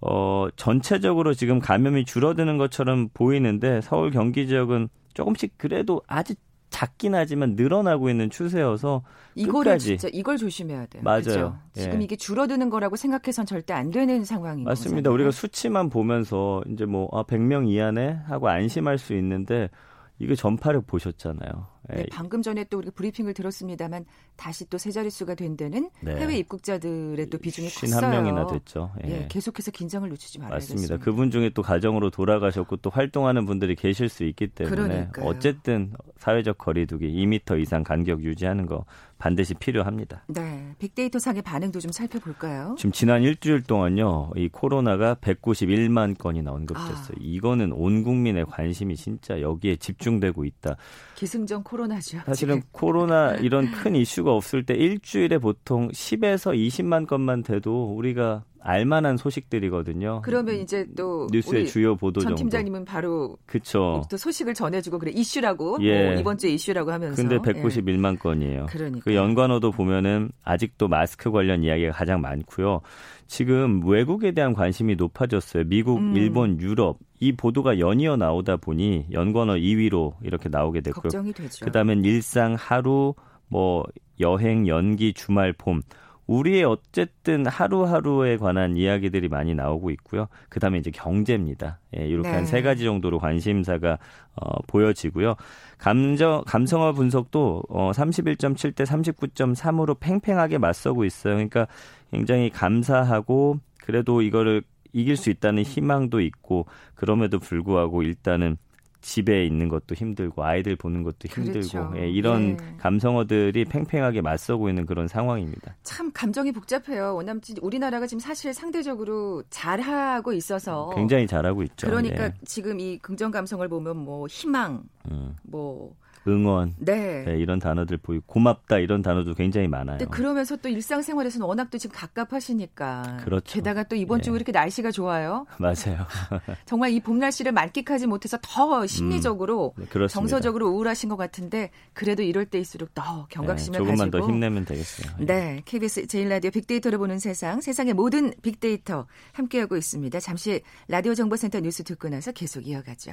어 0.00 0.48
전체적으로 0.56 1.34
지금 1.34 1.58
감염이 1.58 2.04
줄어드는 2.04 2.58
것처럼 2.58 3.08
보이는데 3.14 3.80
서울 3.80 4.10
경기 4.10 4.46
지역은 4.46 4.88
조금씩 5.14 5.54
그래도 5.56 6.02
아주 6.06 6.34
작긴 6.70 7.14
하지만 7.14 7.54
늘어나고 7.54 8.10
있는 8.10 8.30
추세여서 8.30 9.02
이거를. 9.36 9.78
진짜 9.78 10.08
이걸 10.12 10.36
조심해야 10.36 10.86
돼요. 10.86 11.02
맞아요. 11.04 11.22
그죠? 11.22 11.58
지금 11.72 12.00
예. 12.00 12.04
이게 12.04 12.16
줄어드는 12.16 12.68
거라고 12.68 12.96
생각해선 12.96 13.46
절대 13.46 13.72
안 13.72 13.90
되는 13.90 14.24
상황인 14.24 14.64
맞습니다. 14.64 14.96
거잖아요. 15.10 15.14
우리가 15.14 15.30
수치만 15.30 15.88
보면서 15.88 16.62
이제 16.68 16.84
뭐 16.84 17.08
아, 17.12 17.22
100명 17.22 17.68
이하네 17.68 18.20
하고 18.26 18.48
안심할 18.48 18.98
수 18.98 19.14
있는데 19.14 19.70
이게 20.18 20.34
전파력 20.34 20.86
보셨잖아요. 20.86 21.73
예. 21.92 21.96
네, 21.96 22.06
방금 22.10 22.40
전에 22.42 22.64
또 22.64 22.78
우리가 22.78 22.92
브리핑을 22.94 23.34
들었습니다만 23.34 24.04
다시 24.36 24.68
또 24.68 24.78
세 24.78 24.90
자릿수가 24.90 25.34
된 25.36 25.56
데는 25.56 25.90
네. 26.02 26.16
해외 26.16 26.36
입국자들의 26.38 27.30
또 27.30 27.38
비중이 27.38 27.68
컸어요. 27.70 28.00
51명이나 28.00 28.50
됐죠. 28.52 28.92
예. 29.06 29.10
예, 29.10 29.28
계속해서 29.30 29.70
긴장을 29.70 30.08
늦추지 30.08 30.38
말아야겠습니다. 30.40 30.82
맞습니다. 30.94 31.04
그분 31.04 31.30
중에 31.30 31.50
또 31.50 31.62
가정으로 31.62 32.10
돌아가셨고 32.10 32.76
또 32.78 32.90
활동하는 32.90 33.46
분들이 33.46 33.74
계실 33.74 34.08
수 34.08 34.24
있기 34.24 34.48
때문에 34.48 34.74
그러니까요. 34.76 35.26
어쨌든 35.26 35.92
사회적 36.18 36.58
거리두기 36.58 37.06
2m 37.08 37.60
이상 37.60 37.82
간격 37.82 38.22
유지하는 38.24 38.66
거 38.66 38.84
반드시 39.18 39.54
필요합니다. 39.54 40.24
네, 40.28 40.74
빅데이터 40.78 41.18
상의 41.18 41.40
반응도 41.40 41.80
좀 41.80 41.92
살펴볼까요? 41.92 42.74
지금 42.76 42.92
지난 42.92 43.22
일주일 43.22 43.62
동안요, 43.62 44.32
이 44.36 44.48
코로나가 44.48 45.14
191만 45.14 46.18
건이나 46.18 46.50
언급됐어요. 46.52 47.16
아. 47.16 47.20
이거는 47.20 47.72
온 47.72 48.02
국민의 48.02 48.44
관심이 48.44 48.96
진짜 48.96 49.40
여기에 49.40 49.76
집중되고 49.76 50.44
있다. 50.44 50.76
기승전 51.14 51.62
코 51.62 51.73
로나죠. 51.76 52.18
사실은 52.26 52.56
지금. 52.56 52.68
코로나 52.72 53.34
이런 53.36 53.70
큰 53.70 53.94
이슈가 53.96 54.32
없을 54.32 54.64
때 54.64 54.74
일주일에 54.74 55.38
보통 55.38 55.88
10에서 55.88 56.54
20만 56.54 57.06
건만 57.06 57.42
돼도 57.42 57.94
우리가 57.96 58.44
알만한 58.66 59.18
소식들이거든요. 59.18 60.22
그러면 60.24 60.54
이제 60.56 60.86
또 60.96 61.28
뉴스의 61.30 61.66
주요 61.66 61.96
보도 61.96 62.20
전 62.20 62.30
정도. 62.30 62.38
팀장님은 62.38 62.86
바로 62.86 63.36
그쵸. 63.44 64.02
또 64.10 64.16
소식을 64.16 64.54
전해주고 64.54 64.98
그래 64.98 65.12
이슈라고 65.14 65.78
예. 65.82 66.04
뭐 66.12 66.20
이번 66.20 66.38
주에 66.38 66.50
이슈라고 66.52 66.90
하면서 66.90 67.14
근데 67.14 67.34
예. 67.34 67.38
191만 67.38 68.18
건이에요. 68.18 68.66
그러니까 68.70 69.04
그 69.04 69.14
연관어도 69.14 69.70
보면은 69.70 70.30
아직도 70.44 70.88
마스크 70.88 71.30
관련 71.30 71.62
이야기가 71.62 71.92
가장 71.92 72.22
많고요. 72.22 72.80
지금 73.26 73.86
외국에 73.86 74.32
대한 74.32 74.52
관심이 74.52 74.96
높아졌어요. 74.96 75.64
미국, 75.64 75.98
음. 75.98 76.16
일본, 76.16 76.60
유럽 76.60 76.98
이 77.20 77.32
보도가 77.32 77.78
연이어 77.78 78.16
나오다 78.16 78.56
보니 78.58 79.06
연관어 79.12 79.54
2위로 79.54 80.14
이렇게 80.22 80.48
나오게 80.48 80.80
됐고요. 80.82 81.02
걱정이 81.02 81.32
되죠. 81.32 81.64
그다음엔 81.64 82.04
일상 82.04 82.54
하루 82.58 83.14
뭐 83.48 83.84
여행 84.20 84.66
연기 84.68 85.12
주말 85.12 85.52
봄 85.52 85.82
우리의 86.26 86.64
어쨌든 86.64 87.46
하루하루에 87.46 88.36
관한 88.36 88.76
이야기들이 88.76 89.28
많이 89.28 89.54
나오고 89.54 89.90
있고요. 89.90 90.28
그 90.48 90.60
다음에 90.60 90.78
이제 90.78 90.90
경제입니다. 90.90 91.80
예, 91.98 92.06
이렇게 92.06 92.28
네. 92.28 92.34
한세 92.34 92.62
가지 92.62 92.84
정도로 92.84 93.18
관심사가 93.18 93.98
어, 94.36 94.62
보여지고요. 94.66 95.34
감정 95.78 96.42
감성어 96.46 96.92
분석도 96.92 97.64
어, 97.68 97.92
31.7 97.92 98.74
대 98.74 98.84
39.3으로 98.84 99.98
팽팽하게 100.00 100.58
맞서고 100.58 101.04
있어요. 101.04 101.34
그러니까 101.34 101.66
굉장히 102.10 102.50
감사하고 102.50 103.60
그래도 103.78 104.22
이거를 104.22 104.62
이길 104.92 105.16
수 105.16 105.28
있다는 105.28 105.64
희망도 105.64 106.20
있고 106.20 106.66
그럼에도 106.94 107.38
불구하고 107.38 108.02
일단은 108.02 108.56
집에 109.04 109.44
있는 109.44 109.68
것도 109.68 109.94
힘들고 109.94 110.42
아이들 110.44 110.76
보는 110.76 111.02
것도 111.02 111.28
힘들고 111.28 111.68
그렇죠. 111.68 111.92
예, 111.96 112.08
이런 112.08 112.56
네. 112.56 112.76
감성어들이 112.78 113.66
팽팽하게 113.66 114.22
맞서고 114.22 114.70
있는 114.70 114.86
그런 114.86 115.08
상황입니다. 115.08 115.76
참 115.82 116.10
감정이 116.12 116.52
복잡해요. 116.52 117.12
진- 117.42 117.58
우리나라가 117.60 118.06
지금 118.06 118.18
사실 118.18 118.54
상대적으로 118.54 119.42
잘하고 119.50 120.32
있어서 120.32 120.90
굉장히 120.94 121.26
잘하고 121.26 121.62
있죠. 121.64 121.86
그러니까 121.86 122.24
예. 122.24 122.32
지금 122.46 122.80
이 122.80 122.96
긍정 122.98 123.30
감성을 123.30 123.66
보면 123.68 123.94
뭐 123.98 124.26
희망, 124.26 124.82
음, 125.10 125.36
뭐 125.42 125.94
응원 126.26 126.74
네. 126.78 127.24
네, 127.24 127.38
이런 127.38 127.58
단어들 127.58 127.98
보이고 127.98 128.22
고맙다 128.26 128.78
이런 128.78 129.02
단어도 129.02 129.34
굉장히 129.34 129.68
많아요. 129.68 129.98
근데 129.98 130.10
그러면서 130.10 130.56
또 130.56 130.68
일상생활에서는 130.68 131.46
워낙 131.46 131.70
또 131.70 131.78
지금 131.78 131.94
갑갑하시니까. 131.96 133.18
그렇죠. 133.24 133.44
게다가 133.54 133.82
또 133.84 133.96
이번 133.96 134.18
예. 134.18 134.22
주 134.22 134.34
이렇게 134.34 134.52
날씨가 134.52 134.90
좋아요. 134.90 135.46
맞아요. 135.58 136.06
정말 136.66 136.90
이 136.92 137.00
봄 137.00 137.18
날씨를 137.18 137.52
만끽하지 137.52 138.06
못해서 138.06 138.38
더 138.42 138.86
심리적으로 138.86 139.74
네, 139.76 139.84
그렇습니다. 139.86 140.08
정서적으로 140.20 140.68
우울하신 140.70 141.08
것 141.10 141.16
같은데 141.16 141.70
그래도 141.92 142.22
이럴 142.22 142.46
때일수록 142.46 142.94
더 142.94 143.02
네, 143.02 143.24
경각심을 143.28 143.78
조금만 143.78 144.10
가지고 144.10 144.26
더 144.26 144.32
힘내면 144.32 144.64
되겠어요. 144.64 145.12
예. 145.20 145.24
네, 145.24 145.62
KBS 145.66 146.06
제일 146.06 146.28
라디오 146.30 146.50
빅데이터를 146.50 146.98
보는 146.98 147.18
세상, 147.18 147.60
세상의 147.60 147.92
모든 147.94 148.32
빅데이터 148.42 149.06
함께하고 149.32 149.76
있습니다. 149.76 150.18
잠시 150.20 150.62
라디오 150.88 151.14
정보센터 151.14 151.60
뉴스 151.60 151.82
듣고 151.84 152.08
나서 152.08 152.32
계속 152.32 152.66
이어가죠. 152.66 153.12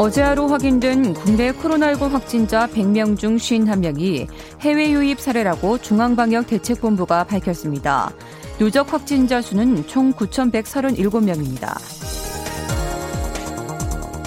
어제 0.00 0.22
하루 0.22 0.46
확인된 0.46 1.12
국내 1.12 1.50
코로나19 1.50 2.10
확진자 2.10 2.68
100명 2.68 3.18
중 3.18 3.34
51명이 3.36 4.28
해외 4.60 4.92
유입 4.92 5.18
사례라고 5.18 5.78
중앙방역대책본부가 5.78 7.24
밝혔습니다. 7.24 8.12
누적 8.60 8.92
확진자 8.92 9.42
수는 9.42 9.84
총 9.88 10.12
9,137명입니다. 10.12 11.76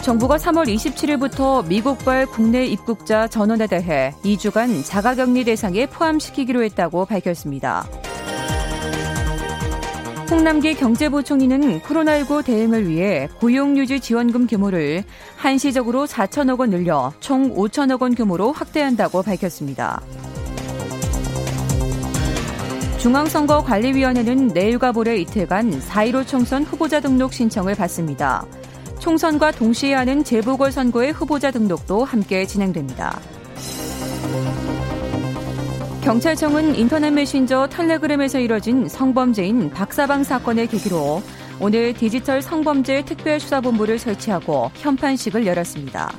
정부가 0.02 0.36
3월 0.36 0.68
27일부터 0.68 1.66
미국발 1.66 2.26
국내 2.26 2.66
입국자 2.66 3.30
전원에 3.30 3.68
대해 3.68 4.14
2주간 4.26 4.84
자가격리 4.84 5.46
대상에 5.46 5.86
포함시키기로 5.86 6.64
했다고 6.64 7.06
밝혔습니다. 7.06 7.88
홍남기 10.32 10.76
경제부총리는 10.76 11.82
코로나19 11.82 12.46
대응을 12.46 12.88
위해 12.88 13.28
고용유지 13.42 14.00
지원금 14.00 14.48
규모를 14.48 15.04
한시적으로 15.36 16.06
4천억 16.06 16.62
원 16.62 16.70
늘려 16.70 17.12
총 17.20 17.54
5천억 17.54 18.02
원 18.02 18.16
규모로 18.16 18.54
확대한다고 18.54 19.24
밝혔습니다. 19.24 20.02
중앙선거관리위원회는 23.00 24.48
내일과 24.48 24.94
모레 24.94 25.18
이틀간 25.18 25.82
4.15 25.82 26.26
총선 26.26 26.64
후보자 26.64 27.02
등록 27.02 27.34
신청을 27.34 27.76
받습니다. 27.76 28.46
총선과 29.00 29.52
동시에 29.52 29.96
하는 29.96 30.24
재보궐선거의 30.24 31.12
후보자 31.12 31.52
등록도 31.52 32.06
함께 32.06 32.46
진행됩니다. 32.46 33.20
경찰청은 36.04 36.76
인터넷 36.76 37.12
메신저 37.12 37.68
텔레그램에서 37.68 38.40
이뤄진 38.40 38.90
성범죄인 38.90 39.70
박사방 39.70 40.24
사건을 40.24 40.66
계기로 40.66 41.22
오늘 41.60 41.94
디지털 41.94 42.42
성범죄 42.42 43.06
특별수사본부를 43.06 44.00
설치하고 44.00 44.72
현판식을 44.74 45.46
열었습니다. 45.46 46.12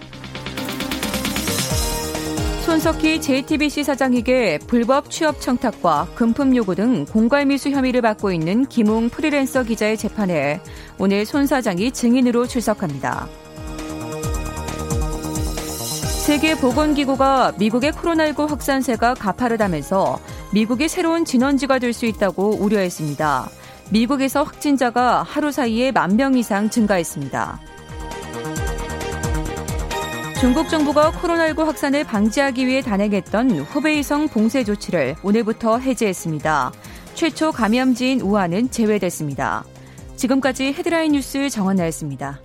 손석희 2.65 3.21
JTBC 3.21 3.83
사장에게 3.83 4.61
불법 4.69 5.11
취업 5.11 5.41
청탁과 5.41 6.11
금품 6.15 6.55
요구 6.55 6.77
등 6.77 7.05
공갈미수 7.05 7.71
혐의를 7.71 8.03
받고 8.03 8.31
있는 8.31 8.65
김웅 8.67 9.11
프리랜서 9.11 9.65
기자의 9.65 9.97
재판에 9.99 10.61
오늘 10.97 11.27
손 11.27 11.47
사장이 11.47 11.91
증인으로 11.91 12.47
출석합니다. 12.47 13.29
세계보건기구가 16.23 17.55
미국의 17.59 17.91
코로나19 17.93 18.47
확산세가 18.49 19.15
가파르다면서 19.15 20.21
미국이 20.53 20.89
새로운 20.89 21.25
진원지가 21.25 21.81
될 21.81 21.93
수 21.93 22.07
있다고 22.07 22.57
우려했습니다. 22.61 23.51
미국에서 23.91 24.45
확진자가 24.45 25.25
하루 25.25 25.51
사이에 25.51 25.91
만 25.91 26.17
명 26.17 26.35
이상 26.39 26.71
증가했습니다. 26.71 27.61
중국 30.41 30.69
정부가 30.69 31.11
코로나19 31.11 31.65
확산을 31.65 32.05
방지하기 32.05 32.67
위해 32.69 32.83
단행했던 32.83 33.51
후베이성 33.61 34.29
봉쇄 34.29 34.63
조치를 34.65 35.17
오늘부터 35.25 35.79
해제했습니다. 35.79 36.73
최초 37.15 37.51
감염지인 37.53 38.21
우한은 38.21 38.71
제외됐습니다. 38.71 39.65
지금까지 40.17 40.73
헤드라인 40.73 41.13
뉴스 41.13 41.51
정원나였습니다. 41.51 42.41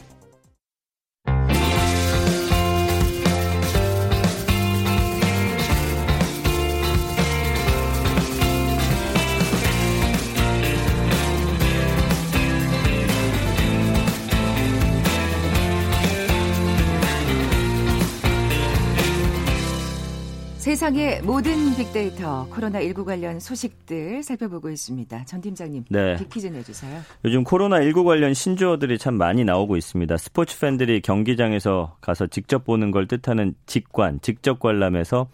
세상의 20.67 21.21
모든 21.21 21.73
빅데이터 21.77 22.45
코로나19 22.51 23.05
관련 23.05 23.39
소식들 23.39 24.21
살펴보고 24.21 24.69
있습니다. 24.69 25.23
전 25.23 25.39
팀장님, 25.39 25.85
네. 25.87 26.17
빅퀴즈 26.17 26.47
내주세요. 26.47 26.99
요즘 27.23 27.45
코로나19 27.45 28.03
관련 28.03 28.33
신조어들이 28.33 28.97
참 28.97 29.13
많이 29.13 29.45
나오고 29.45 29.77
있습니다. 29.77 30.17
스포츠 30.17 30.59
팬들이 30.59 30.99
경기장에서 30.99 31.95
가서 32.01 32.27
직접 32.27 32.65
보는 32.65 32.91
걸 32.91 33.07
뜻하는 33.07 33.55
직관, 33.65 34.19
직접 34.21 34.59
관람에서 34.59 35.29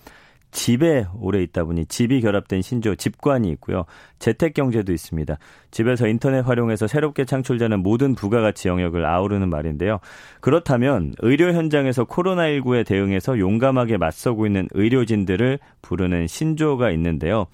집에 0.54 1.06
오래 1.20 1.42
있다 1.42 1.66
보니 1.66 1.88
집이 1.88 2.22
결합된 2.22 2.62
신조 2.62 2.96
집관이 2.96 3.50
있고요. 3.54 3.86
재택 4.20 4.54
경제도 4.54 4.94
있습니다. 4.94 5.38
집에서 5.72 6.08
인터넷 6.08 6.42
활용해서 6.42 6.88
새롭게 6.88 7.26
창출되는 7.26 7.82
모든 7.82 8.16
부가가치 8.16 8.68
영역을 8.68 9.06
아우르는 9.06 9.50
말인데요. 9.50 10.00
그렇다면 10.40 11.16
의료 11.20 11.52
현장에서 11.52 12.06
코로나19에 12.06 12.86
대응해서 12.86 13.40
용감하게 13.40 13.98
맞서고 13.98 14.46
있는 14.46 14.68
의료진들을 14.72 15.60
부르는 15.82 16.28
신조가 16.28 16.92
있는데요. 16.92 17.48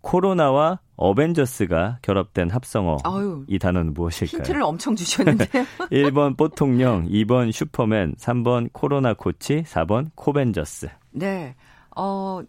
코로나와 0.00 0.78
어벤져스가 0.96 1.98
결합된 2.02 2.50
합성어. 2.50 2.98
아유, 3.02 3.44
이 3.48 3.58
단어는 3.58 3.94
무엇일까요? 3.94 4.38
힌트를 4.38 4.62
엄청 4.62 4.94
주셨는데요. 4.94 5.64
1번 5.90 6.36
뽀통령, 6.36 7.08
2번 7.08 7.50
슈퍼맨, 7.50 8.14
3번 8.14 8.68
코로나 8.72 9.14
코치, 9.14 9.64
4번 9.64 10.10
코벤져스. 10.14 10.88
네. 11.10 11.56
어, 11.96 12.42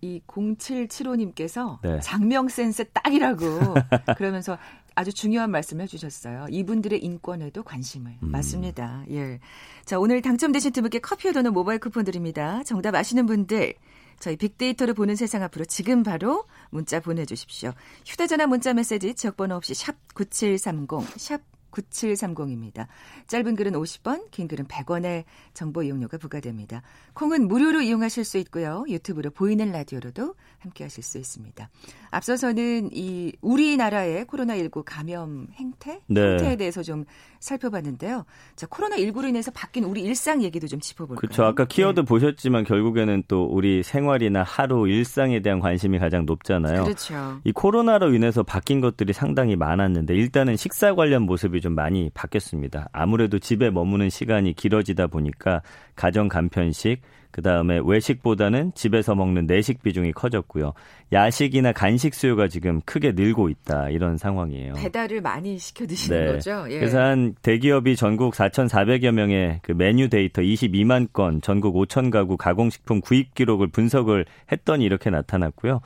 이 0.00 0.20
0775님께서 0.26 1.80
네. 1.82 2.00
장명 2.00 2.48
센스 2.48 2.84
딱이라고 2.92 3.44
그러면서 4.16 4.58
아주 4.94 5.12
중요한 5.12 5.50
말씀을 5.50 5.84
해주셨어요. 5.84 6.46
이분들의 6.50 7.02
인권에도 7.02 7.62
관심을. 7.62 8.16
음. 8.22 8.30
맞습니다. 8.30 9.04
예. 9.10 9.38
자, 9.84 9.98
오늘 9.98 10.20
당첨되신 10.20 10.72
두 10.72 10.82
분께 10.82 10.98
커피와 10.98 11.32
도넛 11.32 11.52
모바일 11.52 11.78
쿠폰 11.78 12.04
드립니다. 12.04 12.62
정답 12.64 12.94
아시는 12.94 13.26
분들 13.26 13.74
저희 14.18 14.36
빅데이터를 14.36 14.94
보는 14.94 15.16
세상 15.16 15.42
앞으로 15.42 15.64
지금 15.64 16.02
바로 16.02 16.44
문자 16.70 17.00
보내주십시오. 17.00 17.72
휴대전화 18.04 18.46
문자 18.46 18.74
메시지 18.74 19.14
지역번호 19.14 19.56
없이 19.56 19.74
샵 19.74 19.96
9730, 20.14 21.18
샵 21.18 21.40
9730입니다. 21.72 22.86
짧은 23.26 23.56
글은 23.56 23.72
50원, 23.72 24.30
긴 24.30 24.46
글은 24.46 24.66
100원의 24.66 25.24
정보 25.54 25.82
이용료가 25.82 26.18
부과됩니다. 26.18 26.82
콩은 27.14 27.48
무료로 27.48 27.80
이용하실 27.82 28.24
수 28.24 28.38
있고요. 28.38 28.84
유튜브로 28.88 29.30
보이는 29.30 29.72
라디오로도 29.72 30.34
함께 30.58 30.84
하실 30.84 31.02
수 31.02 31.18
있습니다. 31.18 31.68
앞서서는 32.10 32.90
이 32.92 33.32
우리나라의 33.40 34.26
코로나19 34.26 34.84
감염 34.84 35.48
행태, 35.54 36.00
네. 36.06 36.20
행태에 36.20 36.56
대해서 36.56 36.82
좀 36.82 37.04
살펴봤는데요. 37.42 38.24
자, 38.56 38.66
코로나19로 38.66 39.28
인해서 39.28 39.50
바뀐 39.50 39.84
우리 39.84 40.00
일상 40.02 40.42
얘기도 40.42 40.66
좀 40.66 40.80
짚어볼까요? 40.80 41.16
그렇죠. 41.18 41.44
아까 41.44 41.64
키워드 41.64 42.00
네. 42.00 42.06
보셨지만 42.06 42.64
결국에는 42.64 43.24
또 43.28 43.44
우리 43.44 43.82
생활이나 43.82 44.42
하루 44.42 44.88
일상에 44.88 45.40
대한 45.40 45.60
관심이 45.60 45.98
가장 45.98 46.24
높잖아요. 46.24 46.84
그렇죠. 46.84 47.40
이 47.44 47.52
코로나로 47.52 48.14
인해서 48.14 48.42
바뀐 48.42 48.80
것들이 48.80 49.12
상당히 49.12 49.56
많았는데 49.56 50.14
일단은 50.14 50.56
식사 50.56 50.94
관련 50.94 51.22
모습이 51.22 51.60
좀 51.60 51.74
많이 51.74 52.10
바뀌었습니다. 52.14 52.88
아무래도 52.92 53.38
집에 53.38 53.70
머무는 53.70 54.08
시간이 54.08 54.54
길어지다 54.54 55.08
보니까 55.08 55.62
가정 55.96 56.28
간편식 56.28 57.00
그 57.32 57.40
다음에 57.40 57.80
외식보다는 57.82 58.72
집에서 58.74 59.14
먹는 59.14 59.46
내식 59.46 59.82
비중이 59.82 60.12
커졌고요. 60.12 60.74
야식이나 61.12 61.72
간식 61.72 62.14
수요가 62.14 62.46
지금 62.46 62.82
크게 62.82 63.12
늘고 63.12 63.48
있다 63.48 63.88
이런 63.88 64.18
상황이에요. 64.18 64.74
배달을 64.74 65.22
많이 65.22 65.58
시켜 65.58 65.86
드시는 65.86 66.26
네. 66.26 66.32
거죠? 66.32 66.66
예. 66.68 66.78
그래서 66.78 67.00
한 67.00 67.34
대기업이 67.40 67.96
전국 67.96 68.34
4,400여 68.34 69.12
명의 69.12 69.60
그 69.62 69.72
메뉴 69.72 70.10
데이터 70.10 70.42
22만 70.42 71.10
건, 71.12 71.40
전국 71.40 71.74
5천 71.74 72.10
가구 72.10 72.36
가공식품 72.36 73.00
구입 73.00 73.34
기록을 73.34 73.68
분석을 73.68 74.26
했더니 74.52 74.84
이렇게 74.84 75.08
나타났고요. 75.08 75.80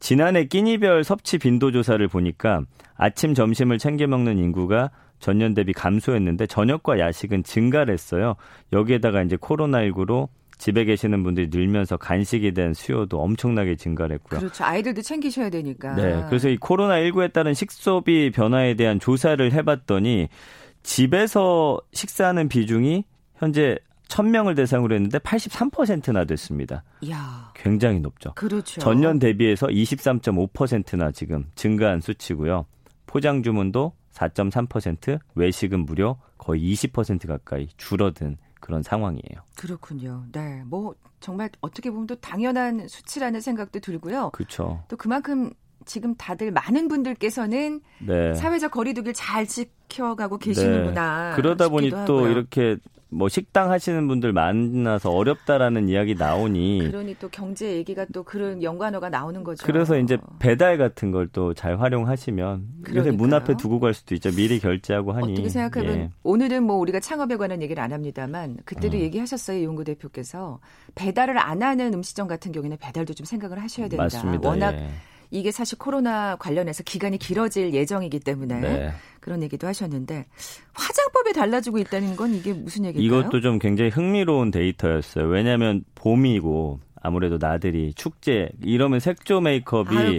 지난해 0.00 0.46
끼니별 0.46 1.04
섭취 1.04 1.38
빈도 1.38 1.70
조사를 1.70 2.06
보니까 2.08 2.62
아침 2.96 3.34
점심을 3.34 3.78
챙겨 3.78 4.08
먹는 4.08 4.38
인구가 4.38 4.90
전년 5.20 5.54
대비 5.54 5.72
감소했는데 5.72 6.46
저녁과 6.46 6.98
야식은 6.98 7.44
증가를 7.44 7.92
했어요. 7.92 8.34
여기에다가 8.72 9.22
이제 9.22 9.36
코로나19로 9.36 10.28
집에 10.58 10.84
계시는 10.84 11.22
분들이 11.22 11.48
늘면서 11.50 11.96
간식에 11.96 12.50
대한 12.50 12.74
수요도 12.74 13.20
엄청나게 13.20 13.76
증가를 13.76 14.14
했고요. 14.16 14.40
그렇죠. 14.40 14.64
아이들도 14.64 15.02
챙기셔야 15.02 15.50
되니까. 15.50 15.94
네. 15.94 16.24
그래서 16.28 16.48
이 16.48 16.58
코로나19에 16.58 17.32
따른 17.32 17.54
식소비 17.54 18.32
변화에 18.32 18.74
대한 18.74 18.98
조사를 18.98 19.52
해봤더니 19.52 20.28
집에서 20.82 21.80
식사하는 21.92 22.48
비중이 22.48 23.04
현재 23.36 23.78
1000명을 24.08 24.56
대상으로 24.56 24.94
했는데 24.94 25.18
83%나 25.18 26.24
됐습니다. 26.24 26.82
이야. 27.02 27.52
굉장히 27.54 28.00
높죠. 28.00 28.32
그렇죠. 28.34 28.80
전년 28.80 29.18
대비해서 29.18 29.66
23.5%나 29.66 31.12
지금 31.12 31.44
증가한 31.54 32.00
수치고요. 32.00 32.66
포장 33.06 33.42
주문도 33.42 33.92
4.3%, 34.12 35.20
외식은 35.34 35.84
무려 35.84 36.18
거의 36.36 36.72
20% 36.72 37.28
가까이 37.28 37.68
줄어든 37.76 38.38
그런 38.60 38.82
상황이에요. 38.82 39.42
그렇군요. 39.56 40.24
네. 40.32 40.62
뭐 40.66 40.94
정말 41.20 41.50
어떻게 41.60 41.90
보면 41.90 42.06
또 42.06 42.14
당연한 42.16 42.88
수치라는 42.88 43.40
생각도 43.40 43.80
들고요. 43.80 44.30
그렇죠. 44.30 44.82
또 44.88 44.96
그만큼 44.96 45.52
지금 45.84 46.14
다들 46.14 46.50
많은 46.52 46.88
분들께서는 46.88 47.80
네. 48.06 48.34
사회적 48.34 48.70
거리두기를 48.72 49.14
잘 49.14 49.46
지켜가고 49.46 50.38
계시는구나. 50.38 51.30
네. 51.30 51.36
그러다 51.36 51.68
보니 51.68 51.90
또 51.90 51.96
하고요. 51.96 52.30
이렇게 52.30 52.76
뭐 53.10 53.28
식당 53.28 53.70
하시는 53.70 54.06
분들 54.06 54.32
만나서 54.34 55.10
어렵다라는 55.10 55.88
이야기 55.88 56.14
나오니 56.14 56.80
그러니 56.90 57.16
또 57.18 57.28
경제 57.30 57.74
얘기가 57.76 58.04
또 58.12 58.22
그런 58.22 58.62
연관어가 58.62 59.08
나오는 59.08 59.42
거죠. 59.44 59.64
그래서 59.66 59.98
이제 59.98 60.18
배달 60.38 60.76
같은 60.78 61.10
걸 61.10 61.28
또 61.28 61.54
잘 61.54 61.80
활용하시면 61.80 62.66
그러니까요. 62.82 62.98
요새 62.98 63.10
문 63.16 63.32
앞에 63.34 63.56
두고 63.56 63.80
갈 63.80 63.94
수도 63.94 64.14
있죠. 64.14 64.30
미리 64.30 64.58
결제하고 64.60 65.12
하니 65.12 65.32
어떻게 65.32 65.48
생각하면 65.48 65.94
예. 65.96 66.10
오늘은 66.22 66.62
뭐 66.62 66.76
우리가 66.76 67.00
창업에 67.00 67.36
관한 67.36 67.62
얘기를 67.62 67.82
안 67.82 67.92
합니다만 67.92 68.56
그때도 68.64 68.96
음. 68.96 69.02
얘기하셨어요 69.02 69.58
이용구 69.58 69.84
대표께서 69.84 70.60
배달을 70.94 71.38
안 71.38 71.62
하는 71.62 71.94
음식점 71.94 72.26
같은 72.28 72.52
경우에는 72.52 72.76
배달도 72.78 73.14
좀 73.14 73.24
생각을 73.24 73.58
하셔야 73.62 73.88
된다. 73.88 74.04
맞습니다. 74.04 74.48
워낙 74.48 74.74
예. 74.74 74.88
이게 75.30 75.50
사실 75.50 75.78
코로나 75.78 76.36
관련해서 76.36 76.82
기간이 76.82 77.18
길어질 77.18 77.74
예정이기 77.74 78.20
때문에 78.20 78.60
네. 78.60 78.92
그런 79.20 79.42
얘기도 79.42 79.66
하셨는데 79.66 80.26
화장법에 80.72 81.32
달라지고 81.32 81.78
있다는 81.78 82.16
건 82.16 82.34
이게 82.34 82.52
무슨 82.52 82.84
얘기일까요? 82.86 83.20
이것도 83.20 83.40
좀 83.40 83.58
굉장히 83.58 83.90
흥미로운 83.90 84.50
데이터였어요. 84.50 85.26
왜냐하면 85.26 85.84
봄이고 85.94 86.80
아무래도 87.00 87.38
나들이 87.38 87.92
축제 87.94 88.50
이러면 88.62 89.00
색조 89.00 89.40
메이크업이 89.40 89.96
아유, 89.96 90.18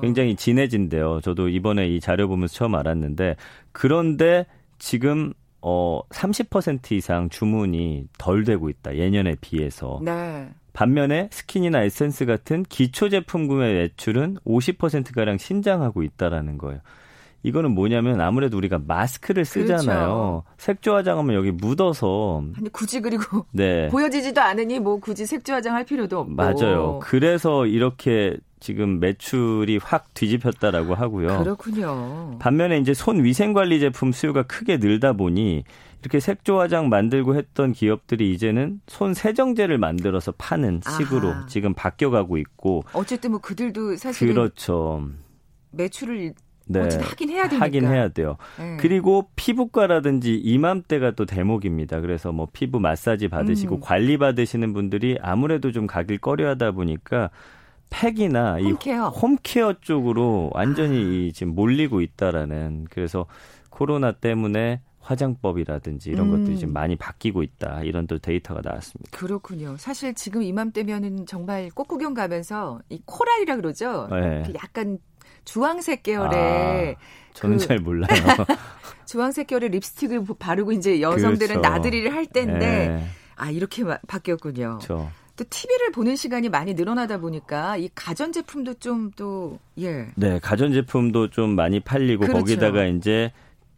굉장히 0.00 0.36
진해진대요. 0.36 1.20
저도 1.22 1.48
이번에 1.48 1.88
이 1.88 2.00
자료 2.00 2.28
보면서 2.28 2.54
처음 2.54 2.74
알았는데 2.74 3.36
그런데 3.72 4.46
지금 4.78 5.32
어 5.60 6.00
30% 6.10 6.92
이상 6.92 7.28
주문이 7.28 8.08
덜 8.18 8.44
되고 8.44 8.68
있다. 8.68 8.96
예년에 8.96 9.36
비해서. 9.40 10.00
네. 10.02 10.48
반면에 10.76 11.30
스킨이나 11.32 11.82
에센스 11.84 12.26
같은 12.26 12.62
기초 12.68 13.08
제품 13.08 13.48
구매 13.48 13.72
매출은 13.72 14.36
50%가량 14.46 15.38
신장하고 15.38 16.02
있다라는 16.02 16.58
거예요. 16.58 16.80
이거는 17.42 17.70
뭐냐면 17.70 18.20
아무래도 18.20 18.58
우리가 18.58 18.80
마스크를 18.86 19.46
쓰잖아요. 19.46 19.84
그렇죠. 19.86 20.44
색조 20.58 20.94
화장하면 20.94 21.34
여기 21.34 21.50
묻어서 21.50 22.44
아니 22.58 22.68
굳이 22.68 23.00
그리고 23.00 23.46
네. 23.52 23.88
보여지지도 23.90 24.42
않으니 24.42 24.78
뭐 24.78 25.00
굳이 25.00 25.24
색조 25.24 25.54
화장할 25.54 25.84
필요도 25.84 26.18
없고 26.18 26.34
맞아요. 26.34 27.00
그래서 27.02 27.64
이렇게 27.64 28.36
지금 28.60 29.00
매출이 29.00 29.78
확 29.82 30.12
뒤집혔다라고 30.12 30.94
하고요. 30.94 31.38
그렇군요. 31.38 32.36
반면에 32.38 32.78
이제 32.78 32.92
손 32.92 33.24
위생 33.24 33.54
관리 33.54 33.80
제품 33.80 34.12
수요가 34.12 34.42
크게 34.42 34.76
늘다 34.76 35.14
보니 35.14 35.64
이렇게 36.06 36.20
색조 36.20 36.60
화장 36.60 36.88
만들고 36.88 37.34
했던 37.34 37.72
기업들이 37.72 38.32
이제는 38.32 38.80
손 38.86 39.12
세정제를 39.12 39.76
만들어서 39.78 40.32
파는 40.38 40.80
식으로 40.98 41.30
아하. 41.30 41.46
지금 41.46 41.74
바뀌어가고 41.74 42.38
있고 42.38 42.84
어쨌든 42.92 43.32
뭐 43.32 43.40
그들도 43.40 43.96
사실 43.96 44.28
그렇죠. 44.28 45.02
매출을 45.72 46.34
네. 46.68 46.80
하긴 46.80 47.30
해야 47.30 47.48
되니까. 47.48 47.64
하긴 47.66 47.86
해야 47.86 48.08
돼요. 48.08 48.36
네. 48.56 48.76
그리고 48.78 49.28
피부과라든지 49.34 50.36
이맘때가 50.36 51.12
또 51.12 51.26
대목입니다. 51.26 52.00
그래서 52.00 52.30
뭐 52.30 52.46
피부 52.52 52.78
마사지 52.78 53.26
받으시고 53.26 53.76
음. 53.76 53.80
관리 53.80 54.16
받으시는 54.16 54.74
분들이 54.74 55.18
아무래도 55.20 55.72
좀 55.72 55.88
가길 55.88 56.18
꺼려하다 56.18 56.70
보니까 56.70 57.30
팩이나 57.90 58.58
홈케어. 58.58 59.08
이 59.08 59.10
홈케어 59.10 59.72
쪽으로 59.80 60.50
완전히 60.54 61.30
아. 61.30 61.32
지금 61.34 61.56
몰리고 61.56 62.00
있다라는 62.00 62.86
그래서 62.90 63.26
코로나 63.70 64.12
때문에 64.12 64.80
화장법이라든지 65.06 66.10
이런 66.10 66.26
음. 66.26 66.30
것들이 66.32 66.58
지금 66.58 66.72
많이 66.72 66.96
바뀌고 66.96 67.42
있다. 67.42 67.82
이런 67.84 68.06
또 68.06 68.18
데이터가 68.18 68.60
나왔습니다. 68.62 69.16
그렇군요. 69.16 69.76
사실 69.78 70.14
지금 70.14 70.42
이맘때면은 70.42 71.26
정말 71.26 71.70
꽃구경 71.70 72.14
가면서 72.14 72.80
이 72.88 73.00
코랄이라 73.04 73.56
그러죠. 73.56 74.08
네. 74.10 74.42
그 74.46 74.52
약간 74.54 74.98
주황색 75.44 76.02
계열의 76.02 76.96
아, 76.98 77.00
저는 77.34 77.58
그, 77.58 77.66
잘 77.66 77.78
몰라요. 77.78 78.08
주황색 79.06 79.46
계열의 79.46 79.70
립스틱을 79.70 80.24
바르고 80.38 80.72
이제 80.72 81.00
여성들은 81.00 81.60
그렇죠. 81.60 81.60
나들이를 81.60 82.12
할 82.12 82.26
때인데 82.26 82.58
네. 82.88 83.06
아 83.36 83.50
이렇게 83.50 83.84
바뀌었군요. 84.08 84.78
그렇죠. 84.82 85.08
또 85.36 85.44
TV를 85.48 85.92
보는 85.92 86.16
시간이 86.16 86.48
많이 86.48 86.74
늘어나다 86.74 87.18
보니까 87.18 87.76
이 87.76 87.90
가전 87.94 88.32
제품도 88.32 88.74
좀 88.74 89.12
또 89.16 89.58
예. 89.78 90.06
네, 90.14 90.38
가전 90.40 90.72
제품도 90.72 91.30
좀 91.30 91.50
많이 91.54 91.78
팔리고 91.80 92.22
그렇죠. 92.22 92.38
거기다가 92.40 92.86
이제 92.86 93.30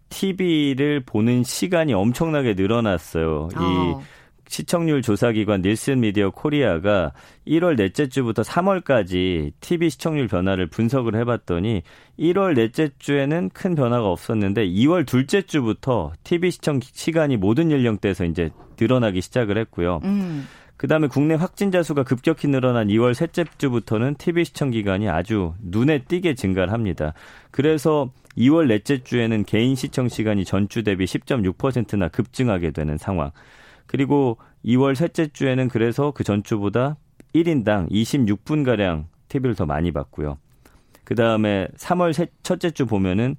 TV를 0.08 1.00
보는 1.04 1.44
시간이 1.44 1.94
엄청나게 1.94 2.54
늘어났어요. 2.54 3.48
어. 3.56 4.00
이 4.00 4.18
시청률 4.48 5.02
조사기관 5.02 5.60
닐슨 5.60 6.00
미디어 6.00 6.30
코리아가 6.30 7.12
1월 7.46 7.76
넷째 7.76 8.08
주부터 8.08 8.42
3월까지 8.42 9.52
TV 9.60 9.90
시청률 9.90 10.26
변화를 10.26 10.66
분석을 10.68 11.14
해봤더니 11.16 11.82
1월 12.18 12.54
넷째 12.54 12.88
주에는 12.98 13.50
큰 13.50 13.74
변화가 13.74 14.08
없었는데 14.08 14.66
2월 14.68 15.06
둘째 15.06 15.42
주부터 15.42 16.12
TV 16.24 16.50
시청 16.50 16.80
시간이 16.82 17.36
모든 17.36 17.70
연령대에서 17.70 18.24
이제 18.24 18.50
늘어나기 18.80 19.20
시작을 19.20 19.58
했고요. 19.58 20.00
음. 20.04 20.46
그다음에 20.78 21.08
국내 21.08 21.34
확진자 21.34 21.82
수가 21.82 22.04
급격히 22.04 22.46
늘어난 22.46 22.86
2월 22.86 23.12
셋째 23.12 23.44
주부터는 23.58 24.14
TV 24.14 24.44
시청 24.44 24.70
기간이 24.70 25.08
아주 25.08 25.54
눈에 25.60 26.04
띄게 26.04 26.36
증가를 26.36 26.72
합니다. 26.72 27.14
그래서 27.50 28.12
2월 28.36 28.68
넷째 28.68 29.02
주에는 29.02 29.42
개인 29.42 29.74
시청 29.74 30.08
시간이 30.08 30.44
전주 30.44 30.84
대비 30.84 31.04
10.6%나 31.04 32.08
급증하게 32.08 32.70
되는 32.70 32.96
상황. 32.96 33.32
그리고 33.86 34.38
2월 34.64 34.94
셋째 34.94 35.26
주에는 35.26 35.68
그래서 35.68 36.12
그 36.12 36.22
전주보다 36.22 36.96
1인당 37.34 37.90
26분가량 37.90 39.06
TV를 39.26 39.56
더 39.56 39.66
많이 39.66 39.90
봤고요. 39.90 40.38
그 41.02 41.16
다음에 41.16 41.66
3월 41.76 42.12
셋, 42.12 42.30
첫째 42.44 42.70
주 42.70 42.86
보면은 42.86 43.34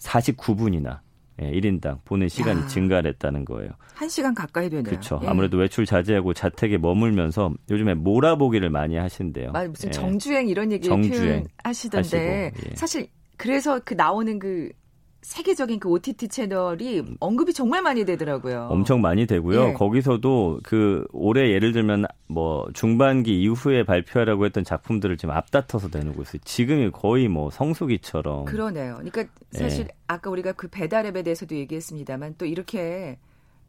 49분이나 0.00 0.98
예, 1.42 1.50
1인당 1.52 2.04
보는 2.04 2.28
시간이 2.28 2.62
야. 2.62 2.66
증가를 2.66 3.10
했다는 3.12 3.44
거예요. 3.44 3.70
1시간 3.96 4.34
가까이 4.34 4.68
되네요. 4.68 4.84
그렇죠. 4.84 5.20
예. 5.22 5.28
아무래도 5.28 5.56
외출 5.58 5.86
자제하고 5.86 6.34
자택에 6.34 6.78
머물면서 6.78 7.52
요즘에 7.70 7.94
몰아보기를 7.94 8.70
많이 8.70 8.96
하신대요. 8.96 9.50
아, 9.54 9.64
무슨 9.64 9.88
예. 9.88 9.92
정주행 9.92 10.48
이런 10.48 10.72
얘기 10.72 10.86
정주행 10.88 11.44
하시던데 11.64 12.52
예. 12.54 12.74
사실 12.74 13.08
그래서 13.36 13.80
그 13.84 13.94
나오는 13.94 14.38
그 14.38 14.70
세계적인 15.22 15.80
그 15.80 15.88
OTT 15.90 16.28
채널이 16.28 17.04
언급이 17.20 17.52
정말 17.52 17.82
많이 17.82 18.04
되더라고요. 18.04 18.68
엄청 18.70 19.00
많이 19.00 19.26
되고요. 19.26 19.68
예. 19.68 19.72
거기서도 19.74 20.60
그 20.62 21.06
올해 21.12 21.50
예를 21.50 21.72
들면 21.72 22.06
뭐 22.26 22.66
중반기 22.72 23.42
이후에 23.42 23.84
발표하라고 23.84 24.46
했던 24.46 24.64
작품들을 24.64 25.16
지금 25.18 25.34
앞다퉈서 25.34 25.88
내놓고 25.92 26.22
있어요. 26.22 26.40
지금이 26.44 26.90
거의 26.90 27.28
뭐 27.28 27.50
성수기처럼. 27.50 28.46
그러네요. 28.46 28.94
그러니까 28.94 29.24
사실 29.50 29.86
예. 29.86 29.88
아까 30.06 30.30
우리가 30.30 30.52
그 30.52 30.68
배달 30.68 31.04
앱에 31.06 31.22
대해서도 31.22 31.54
얘기했습니다만 31.54 32.36
또 32.38 32.46
이렇게 32.46 33.18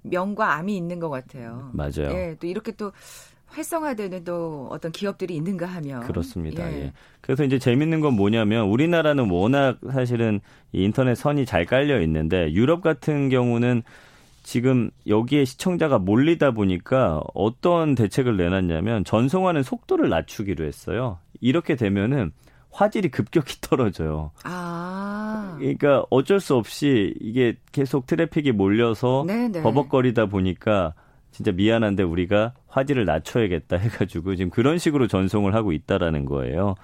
명과 0.04 0.56
암이 0.56 0.76
있는 0.76 1.00
것 1.00 1.10
같아요. 1.10 1.70
맞아요. 1.74 2.12
예, 2.12 2.38
또 2.40 2.48
이렇게 2.48 2.72
또 2.72 2.92
활성화되는 3.52 4.24
또 4.24 4.68
어떤 4.72 4.92
기업들이 4.92 5.36
있는가 5.36 5.66
하면 5.66 6.02
그렇습니다. 6.02 6.72
예. 6.72 6.84
예. 6.86 6.94
그래서 7.20 7.44
이제 7.44 7.60
재밌는 7.60 8.00
건 8.00 8.14
뭐냐면 8.14 8.68
우리나라는 8.68 9.30
워낙 9.30 9.78
사실은 9.92 10.40
인터넷 10.72 11.16
선이 11.16 11.46
잘 11.46 11.66
깔려 11.66 12.02
있는데 12.02 12.52
유럽 12.54 12.82
같은 12.82 13.30
경우는 13.30 13.84
지금 14.44 14.90
여기에 15.06 15.46
시청자가 15.46 16.00
몰리다 16.00 16.52
보니까 16.52 17.22
어떤 17.34 17.94
대책을 17.94 18.38
내놨냐면 18.38 19.04
전송하는 19.04 19.64
속도를 19.64 20.10
낮추기로 20.10 20.66
했어요. 20.66 21.20
이렇게 21.42 21.76
되면은 21.76 22.32
화질이 22.72 23.10
급격히 23.10 23.60
떨어져요. 23.62 24.32
아. 24.44 25.56
그러니까 25.60 26.06
어쩔 26.10 26.40
수 26.40 26.56
없이 26.56 27.14
이게 27.20 27.56
계속 27.72 28.08
트래픽이 28.08 28.54
몰려서 28.54 29.26
네네. 29.28 29.62
버벅거리다 29.62 30.28
보니까 30.28 30.94
진짜 31.32 31.52
미안한데 31.52 32.04
우리가 32.04 32.54
화질을 32.68 33.06
낮춰야겠다 33.06 33.78
해가지고 33.78 34.36
지금 34.36 34.50
그런 34.50 34.78
식으로 34.78 35.08
전송을 35.08 35.56
하고 35.56 35.72
있다라는 35.72 36.26
거예요. 36.26 36.76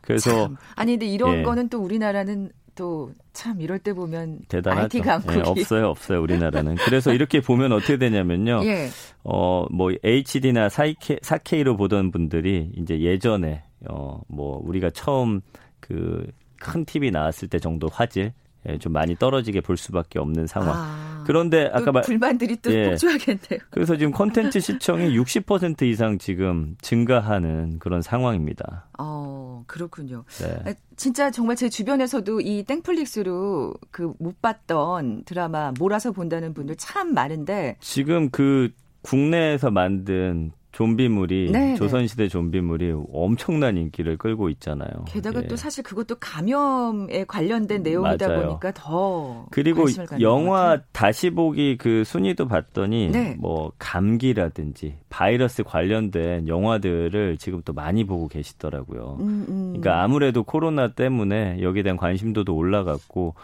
그래서 0.00 0.48
참. 0.48 0.56
아니 0.76 0.92
근데 0.92 1.06
이런 1.06 1.38
예. 1.38 1.42
거는 1.42 1.68
또 1.68 1.78
우리나라는 1.78 2.50
또 2.74 3.10
참 3.34 3.60
이럴 3.60 3.80
때 3.80 3.92
보면 3.92 4.40
대단하죠. 4.48 4.84
IT 4.84 5.00
강국이 5.00 5.38
예, 5.38 5.42
없어요, 5.44 5.88
없어요 5.88 6.22
우리나라는. 6.22 6.76
그래서 6.76 7.12
이렇게 7.12 7.40
보면 7.40 7.72
어떻게 7.72 7.98
되냐면요. 7.98 8.62
예. 8.64 8.88
어뭐 9.24 9.90
HD나 10.02 10.68
4K, 10.68 11.20
4K로 11.20 11.76
보던 11.76 12.12
분들이 12.12 12.70
이제 12.76 13.00
예전에 13.00 13.64
어뭐 13.86 14.62
우리가 14.64 14.90
처음 14.90 15.40
그 15.80 16.26
큰 16.64 16.84
TV 16.84 17.10
나왔을 17.10 17.48
때 17.48 17.58
정도 17.58 17.88
화질 17.92 18.24
예, 18.24 18.32
좀 18.80 18.92
많이 18.92 19.14
떨어지게 19.16 19.60
볼 19.60 19.76
수밖에 19.76 20.18
없는 20.18 20.46
상황. 20.46 20.70
아. 20.74 21.24
그런데 21.26 21.70
아까 21.72 21.90
말 21.90 22.02
불만들이 22.02 22.56
또 22.60 22.70
예. 22.72 22.90
폭주하겠네요. 22.90 23.60
그래서 23.70 23.96
지금 23.96 24.12
콘텐츠 24.12 24.60
시청이 24.60 25.16
60% 25.18 25.82
이상 25.82 26.18
지금 26.18 26.76
증가하는 26.82 27.78
그런 27.78 28.02
상황입니다. 28.02 28.88
어, 28.98 29.64
그렇군요. 29.66 30.24
네. 30.40 30.70
아, 30.70 30.74
진짜 30.96 31.30
정말 31.30 31.56
제 31.56 31.68
주변에서도 31.70 32.40
이 32.42 32.62
땡플릭스로 32.64 33.74
그 33.90 34.12
못 34.18 34.40
봤던 34.42 35.24
드라마 35.24 35.72
몰아서 35.78 36.12
본다는 36.12 36.54
분들 36.54 36.76
참 36.76 37.14
많은데 37.14 37.76
지금 37.80 38.30
그 38.30 38.70
국내에서 39.02 39.70
만든 39.70 40.52
좀비물이 40.74 41.50
네, 41.52 41.58
네, 41.70 41.74
조선시대 41.76 42.28
좀비물이 42.28 42.94
엄청난 43.12 43.76
인기를 43.76 44.18
끌고 44.18 44.48
있잖아요. 44.50 44.90
게다가 45.06 45.42
예. 45.42 45.46
또 45.46 45.54
사실 45.54 45.84
그것도 45.84 46.16
감염에 46.18 47.24
관련된 47.26 47.84
내용이다 47.84 48.26
맞아요. 48.28 48.42
보니까 48.42 48.72
더 48.74 49.46
그리고 49.50 49.86
영화 50.20 50.80
다시 50.90 51.30
보기 51.30 51.76
그 51.78 52.02
순위도 52.04 52.48
봤더니 52.48 53.10
네. 53.10 53.36
뭐 53.38 53.72
감기라든지 53.78 54.96
바이러스 55.08 55.62
관련된 55.62 56.48
영화들을 56.48 57.38
지금 57.38 57.62
또 57.64 57.72
많이 57.72 58.04
보고 58.04 58.26
계시더라고요. 58.26 59.18
음, 59.20 59.46
음. 59.48 59.64
그러니까 59.68 60.02
아무래도 60.02 60.42
코로나 60.42 60.92
때문에 60.92 61.62
여기에 61.62 61.84
대한 61.84 61.96
관심도도 61.96 62.54
올라갔고 62.54 63.34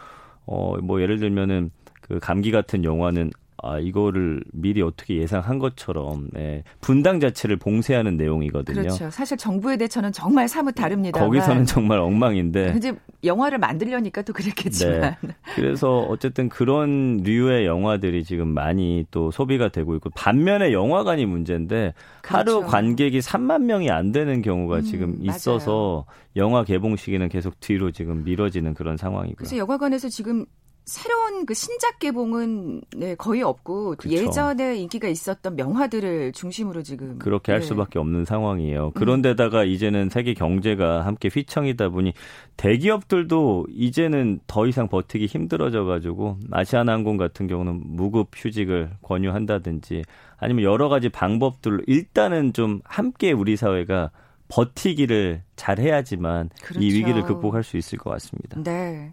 어 0.46 0.76
뭐 0.82 1.00
예를 1.00 1.20
들면은 1.20 1.70
그 2.00 2.18
감기 2.18 2.50
같은 2.50 2.82
영화는 2.82 3.30
아, 3.62 3.78
이거를 3.78 4.42
미리 4.52 4.82
어떻게 4.82 5.16
예상한 5.16 5.58
것처럼 5.58 6.28
예, 6.36 6.62
분당 6.80 7.20
자체를 7.20 7.56
봉쇄하는 7.56 8.16
내용이거든요. 8.16 8.82
그렇죠. 8.82 9.10
사실 9.10 9.36
정부의 9.36 9.78
대처는 9.78 10.12
정말 10.12 10.48
사뭇 10.48 10.72
다릅니다. 10.72 11.20
거기서는 11.20 11.64
정말 11.66 11.98
엉망인데. 11.98 12.74
이제 12.76 12.94
영화를 13.24 13.58
만들려니까 13.58 14.22
또 14.22 14.32
그랬겠지만. 14.32 15.16
네. 15.20 15.30
그래서 15.54 16.00
어쨌든 16.00 16.48
그런 16.48 17.18
류의 17.18 17.66
영화들이 17.66 18.24
지금 18.24 18.48
많이 18.48 19.04
또 19.10 19.30
소비가 19.30 19.68
되고 19.68 19.94
있고 19.96 20.10
반면에 20.10 20.72
영화관이 20.72 21.26
문제인데 21.26 21.92
그렇죠. 22.22 22.58
하루 22.60 22.66
관객이 22.66 23.18
3만 23.18 23.64
명이 23.64 23.90
안 23.90 24.12
되는 24.12 24.40
경우가 24.42 24.76
음, 24.76 24.82
지금 24.82 25.16
있어서 25.20 26.06
맞아요. 26.06 26.20
영화 26.36 26.64
개봉 26.64 26.96
시기는 26.96 27.28
계속 27.28 27.58
뒤로 27.60 27.90
지금 27.90 28.24
미뤄지는 28.24 28.74
그런 28.74 28.96
상황이고요. 28.96 29.34
그래서 29.36 29.56
영화관에서 29.56 30.08
지금 30.08 30.46
새로운 30.84 31.46
그 31.46 31.54
신작 31.54 31.98
개봉은 31.98 32.82
네, 32.96 33.14
거의 33.14 33.42
없고 33.42 33.94
그쵸. 33.96 34.10
예전에 34.10 34.76
인기가 34.76 35.06
있었던 35.08 35.54
명화들을 35.54 36.32
중심으로 36.32 36.82
지금 36.82 37.18
그렇게 37.18 37.52
할 37.52 37.60
네. 37.60 37.66
수밖에 37.66 37.98
없는 37.98 38.24
상황이에요. 38.24 38.86
음. 38.86 38.92
그런데다가 38.92 39.62
음. 39.62 39.66
이제는 39.68 40.08
세계 40.08 40.34
경제가 40.34 41.06
함께 41.06 41.28
휘청이다 41.32 41.90
보니 41.90 42.12
대기업들도 42.56 43.66
이제는 43.70 44.40
더 44.46 44.66
이상 44.66 44.88
버티기 44.88 45.26
힘들어져 45.26 45.84
가지고 45.84 46.38
아시아나항공 46.50 47.16
같은 47.18 47.46
경우는 47.46 47.82
무급 47.84 48.30
휴직을 48.34 48.90
권유한다든지 49.02 50.02
아니면 50.38 50.64
여러 50.64 50.88
가지 50.88 51.08
방법들로 51.08 51.82
일단은 51.86 52.52
좀 52.52 52.80
함께 52.84 53.30
우리 53.32 53.56
사회가 53.56 54.10
버티기를 54.48 55.42
잘 55.54 55.78
해야지만 55.78 56.50
그렇죠. 56.62 56.84
이 56.84 56.92
위기를 56.92 57.22
극복할 57.22 57.62
수 57.62 57.76
있을 57.76 57.98
것 57.98 58.10
같습니다. 58.10 58.60
네. 58.62 59.12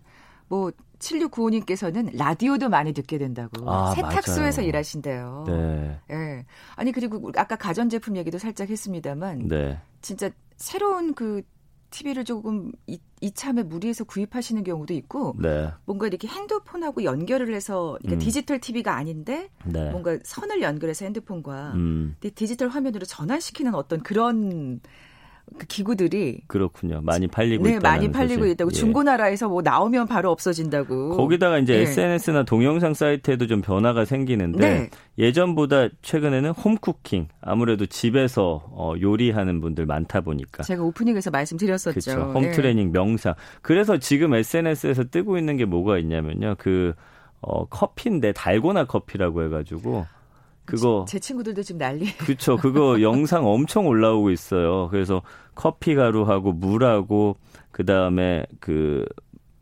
뭐 0.49 0.71
7695님께서는 0.99 2.17
라디오도 2.17 2.69
많이 2.69 2.93
듣게 2.93 3.17
된다고 3.17 3.69
아, 3.69 3.93
세탁소에서 3.95 4.61
맞아요. 4.61 4.69
일하신대요. 4.69 5.43
네. 5.47 5.99
예. 6.11 6.45
아니 6.75 6.91
그리고 6.91 7.31
아까 7.35 7.55
가전제품 7.55 8.17
얘기도 8.17 8.37
살짝 8.37 8.69
했습니다만 8.69 9.47
네. 9.47 9.79
진짜 10.01 10.29
새로운 10.57 11.13
그 11.13 11.43
TV를 11.89 12.25
조금 12.25 12.71
이, 12.85 12.99
이참에 13.21 13.63
무리해서 13.63 14.03
구입하시는 14.03 14.63
경우도 14.63 14.93
있고 14.93 15.35
네. 15.39 15.71
뭔가 15.85 16.07
이렇게 16.07 16.27
핸드폰하고 16.27 17.03
연결을 17.03 17.53
해서 17.53 17.97
그러니까 18.01 18.15
음. 18.15 18.19
디지털 18.19 18.59
TV가 18.59 18.95
아닌데 18.95 19.49
네. 19.65 19.89
뭔가 19.91 20.17
선을 20.23 20.61
연결해서 20.61 21.05
핸드폰과 21.05 21.73
음. 21.73 22.15
디지털 22.35 22.69
화면으로 22.69 23.05
전환시키는 23.05 23.73
어떤 23.73 24.01
그런 24.01 24.81
그 25.57 25.65
기구들이 25.65 26.41
그렇군요. 26.47 27.01
많이 27.01 27.27
팔리고 27.27 27.63
네, 27.63 27.79
많이 27.79 28.11
팔리고 28.11 28.41
소식. 28.41 28.51
있다고 28.53 28.71
예. 28.71 28.75
중고나라에서 28.75 29.47
뭐 29.47 29.61
나오면 29.61 30.07
바로 30.07 30.29
없어진다고. 30.31 31.15
거기다가 31.15 31.59
이제 31.59 31.75
예. 31.75 31.81
SNS나 31.81 32.43
동영상 32.43 32.93
사이트에도 32.93 33.47
좀 33.47 33.61
변화가 33.61 34.05
생기는데 34.05 34.59
네. 34.59 34.89
예전보다 35.17 35.89
최근에는 36.01 36.51
홈쿠킹 36.51 37.29
아무래도 37.41 37.85
집에서 37.85 38.63
어, 38.71 38.93
요리하는 38.99 39.61
분들 39.61 39.85
많다 39.85 40.21
보니까 40.21 40.63
제가 40.63 40.83
오프닝에서 40.83 41.31
말씀드렸었죠. 41.31 41.99
그렇죠. 41.99 42.31
홈트레이닝 42.33 42.87
예. 42.87 42.91
명상. 42.91 43.33
그래서 43.61 43.97
지금 43.97 44.33
SNS에서 44.33 45.05
뜨고 45.05 45.37
있는 45.37 45.57
게 45.57 45.65
뭐가 45.65 45.97
있냐면요. 45.97 46.55
그 46.57 46.93
어, 47.39 47.65
커피인데 47.67 48.33
달고나 48.33 48.85
커피라고 48.85 49.43
해가지고 49.43 50.05
그거 50.67 51.05
제 51.07 51.17
친구들도 51.17 51.63
지금 51.63 51.79
난리. 51.79 52.05
그렇죠. 52.17 52.57
그거 52.57 52.99
영상 53.01 53.47
엄청 53.47 53.87
올라오고 53.87 54.29
있어요. 54.31 54.89
그래서 54.89 55.21
커피 55.55 55.95
가루하고 55.95 56.51
물하고 56.51 57.37
그 57.71 57.85
다음에 57.85 58.45
그 58.59 59.05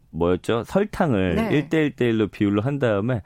뭐였죠? 0.09 0.63
설탕을 0.65 1.35
네. 1.35 1.69
1대1대1로 1.69 2.31
비율로 2.31 2.61
한 2.61 2.79
다음에 2.79 3.21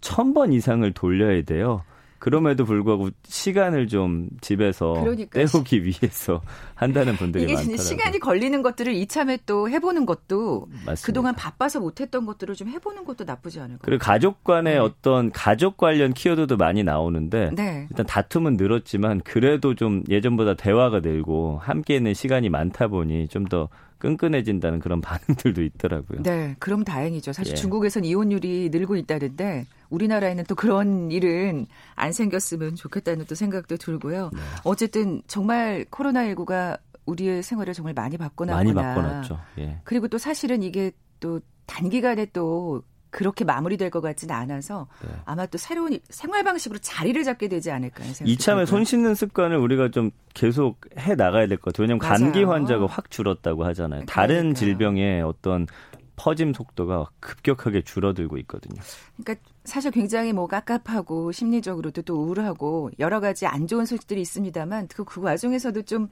천번 0.00 0.52
이상을 0.52 0.90
돌려야 0.92 1.42
돼요. 1.42 1.82
그럼에도 2.24 2.64
불구하고 2.64 3.10
시간을 3.24 3.86
좀 3.86 4.30
집에서 4.40 4.94
그러니까. 4.94 5.38
때우기 5.38 5.84
위해서 5.84 6.40
한다는 6.74 7.16
분들이 7.16 7.44
이게 7.44 7.52
많더라고요. 7.52 7.84
시간이 7.84 8.18
걸리는 8.18 8.62
것들을 8.62 8.94
이참에 8.94 9.40
또 9.44 9.68
해보는 9.68 10.06
것도 10.06 10.68
맞습니다. 10.86 11.02
그동안 11.04 11.34
바빠서 11.34 11.80
못했던 11.80 12.24
것들을 12.24 12.54
좀 12.54 12.68
해보는 12.68 13.04
것도 13.04 13.24
나쁘지 13.24 13.60
않을 13.60 13.72
것 13.72 13.82
같아요. 13.82 13.98
그리고 13.98 14.02
가족 14.02 14.42
간의 14.42 14.72
네. 14.72 14.78
어떤 14.78 15.32
가족 15.32 15.76
관련 15.76 16.14
키워드도 16.14 16.56
많이 16.56 16.82
나오는데 16.82 17.50
네. 17.54 17.88
일단 17.90 18.06
다툼은 18.06 18.56
늘었지만 18.56 19.20
그래도 19.20 19.74
좀 19.74 20.02
예전보다 20.08 20.54
대화가 20.54 21.00
늘고 21.00 21.58
함께 21.62 21.96
있는 21.96 22.14
시간이 22.14 22.48
많다 22.48 22.88
보니 22.88 23.28
좀더 23.28 23.68
끈끈해진다는 24.04 24.80
그런 24.80 25.00
반응들도 25.00 25.62
있더라고요. 25.62 26.22
네, 26.22 26.54
그럼 26.58 26.84
다행이죠. 26.84 27.32
사실 27.32 27.52
예. 27.52 27.56
중국에선 27.56 28.04
이혼율이 28.04 28.68
늘고 28.70 28.96
있다는데 28.96 29.66
우리나라에는 29.88 30.44
또 30.44 30.54
그런 30.54 31.10
일은 31.10 31.66
안 31.94 32.12
생겼으면 32.12 32.74
좋겠다는 32.74 33.24
또 33.24 33.34
생각도 33.34 33.78
들고요. 33.78 34.30
네. 34.34 34.40
어쨌든 34.64 35.22
정말 35.26 35.86
코로나19가 35.90 36.78
우리의 37.06 37.42
생활을 37.42 37.72
정말 37.72 37.94
많이 37.94 38.18
바꿔놨구나. 38.18 38.54
많이 38.56 38.74
바꿔놨죠. 38.74 39.40
예. 39.58 39.80
그리고 39.84 40.08
또 40.08 40.18
사실은 40.18 40.62
이게 40.62 40.92
또 41.20 41.40
단기간에 41.66 42.26
또 42.26 42.82
그렇게 43.14 43.44
마무리될 43.44 43.90
것 43.90 44.00
같지는 44.00 44.34
않아서 44.34 44.88
네. 45.06 45.10
아마 45.24 45.46
또 45.46 45.56
새로운 45.56 45.96
생활 46.10 46.42
방식으로 46.42 46.80
자리를 46.80 47.22
잡게 47.22 47.46
되지 47.46 47.70
않을까 47.70 48.02
생각합니다. 48.02 48.24
이참에 48.32 48.66
손 48.66 48.84
씻는 48.84 49.14
습관을 49.14 49.56
우리가 49.56 49.90
좀 49.90 50.10
계속 50.34 50.80
해 50.98 51.14
나가야 51.14 51.46
될 51.46 51.58
것 51.58 51.72
같아요. 51.72 51.84
왜냐하면 51.84 52.00
맞아요. 52.00 52.18
감기 52.18 52.42
환자가 52.42 52.86
확 52.86 53.10
줄었다고 53.12 53.64
하잖아요. 53.66 54.04
다른 54.06 54.34
그러니까요. 54.34 54.54
질병의 54.54 55.22
어떤 55.22 55.68
퍼짐 56.16 56.54
속도가 56.54 57.06
급격하게 57.20 57.82
줄어들고 57.82 58.36
있거든요. 58.38 58.80
그러니까 59.16 59.48
사실 59.64 59.92
굉장히 59.92 60.32
뭐 60.32 60.48
깝깝하고 60.48 61.30
심리적으로도 61.30 62.02
또 62.02 62.16
우울하고 62.16 62.90
여러 62.98 63.20
가지 63.20 63.46
안 63.46 63.68
좋은 63.68 63.86
소식들이 63.86 64.20
있습니다만 64.22 64.88
그, 64.88 65.04
그 65.04 65.20
와중에서도 65.20 65.82
좀 65.82 66.08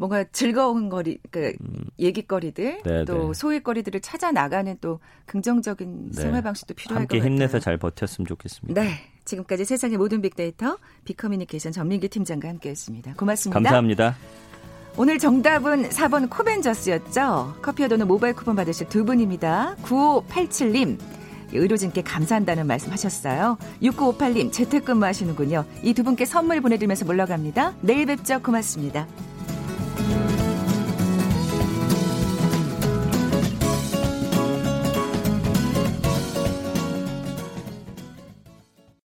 뭔가 0.00 0.24
즐거운 0.32 0.88
거리, 0.88 1.18
그 1.30 1.52
음. 1.60 1.84
얘기거리들 1.98 2.80
네, 2.84 3.04
또 3.04 3.28
네. 3.28 3.34
소일거리들을 3.34 4.00
찾아 4.00 4.32
나가는 4.32 4.74
또 4.80 4.98
긍정적인 5.26 6.12
네. 6.12 6.22
생활 6.22 6.40
방식도 6.42 6.72
필요할 6.72 7.02
것 7.02 7.08
같아요. 7.08 7.20
함께 7.20 7.30
힘내서 7.34 7.58
잘 7.58 7.76
버텼으면 7.76 8.26
좋겠습니다. 8.26 8.82
네, 8.82 8.92
지금까지 9.26 9.66
세상의 9.66 9.98
모든 9.98 10.22
빅데이터 10.22 10.78
비커뮤니케이션 11.04 11.70
전민기 11.72 12.08
팀장과 12.08 12.48
함께했습니다. 12.48 13.12
고맙습니다. 13.18 13.60
감사합니다. 13.60 14.16
오늘 14.96 15.18
정답은 15.18 15.90
4번 15.90 16.30
코벤저스였죠. 16.30 17.56
커피와 17.60 17.88
도는 17.88 18.08
모바일 18.08 18.34
쿠폰 18.34 18.56
받으실 18.56 18.88
두 18.88 19.04
분입니다. 19.04 19.76
9587님. 19.82 20.98
의료진께 21.52 22.02
감사한다는 22.02 22.66
말씀 22.66 22.90
하셨어요. 22.90 23.58
6958님 23.82 24.50
재택근무 24.50 25.04
하시는군요. 25.04 25.64
이 25.82 25.92
두 25.92 26.04
분께 26.04 26.24
선물 26.24 26.62
보내드리면서 26.62 27.04
물러갑니다. 27.04 27.74
내일 27.82 28.06
뵙죠. 28.06 28.40
고맙습니다. 28.40 29.06
Bye. 30.00 30.39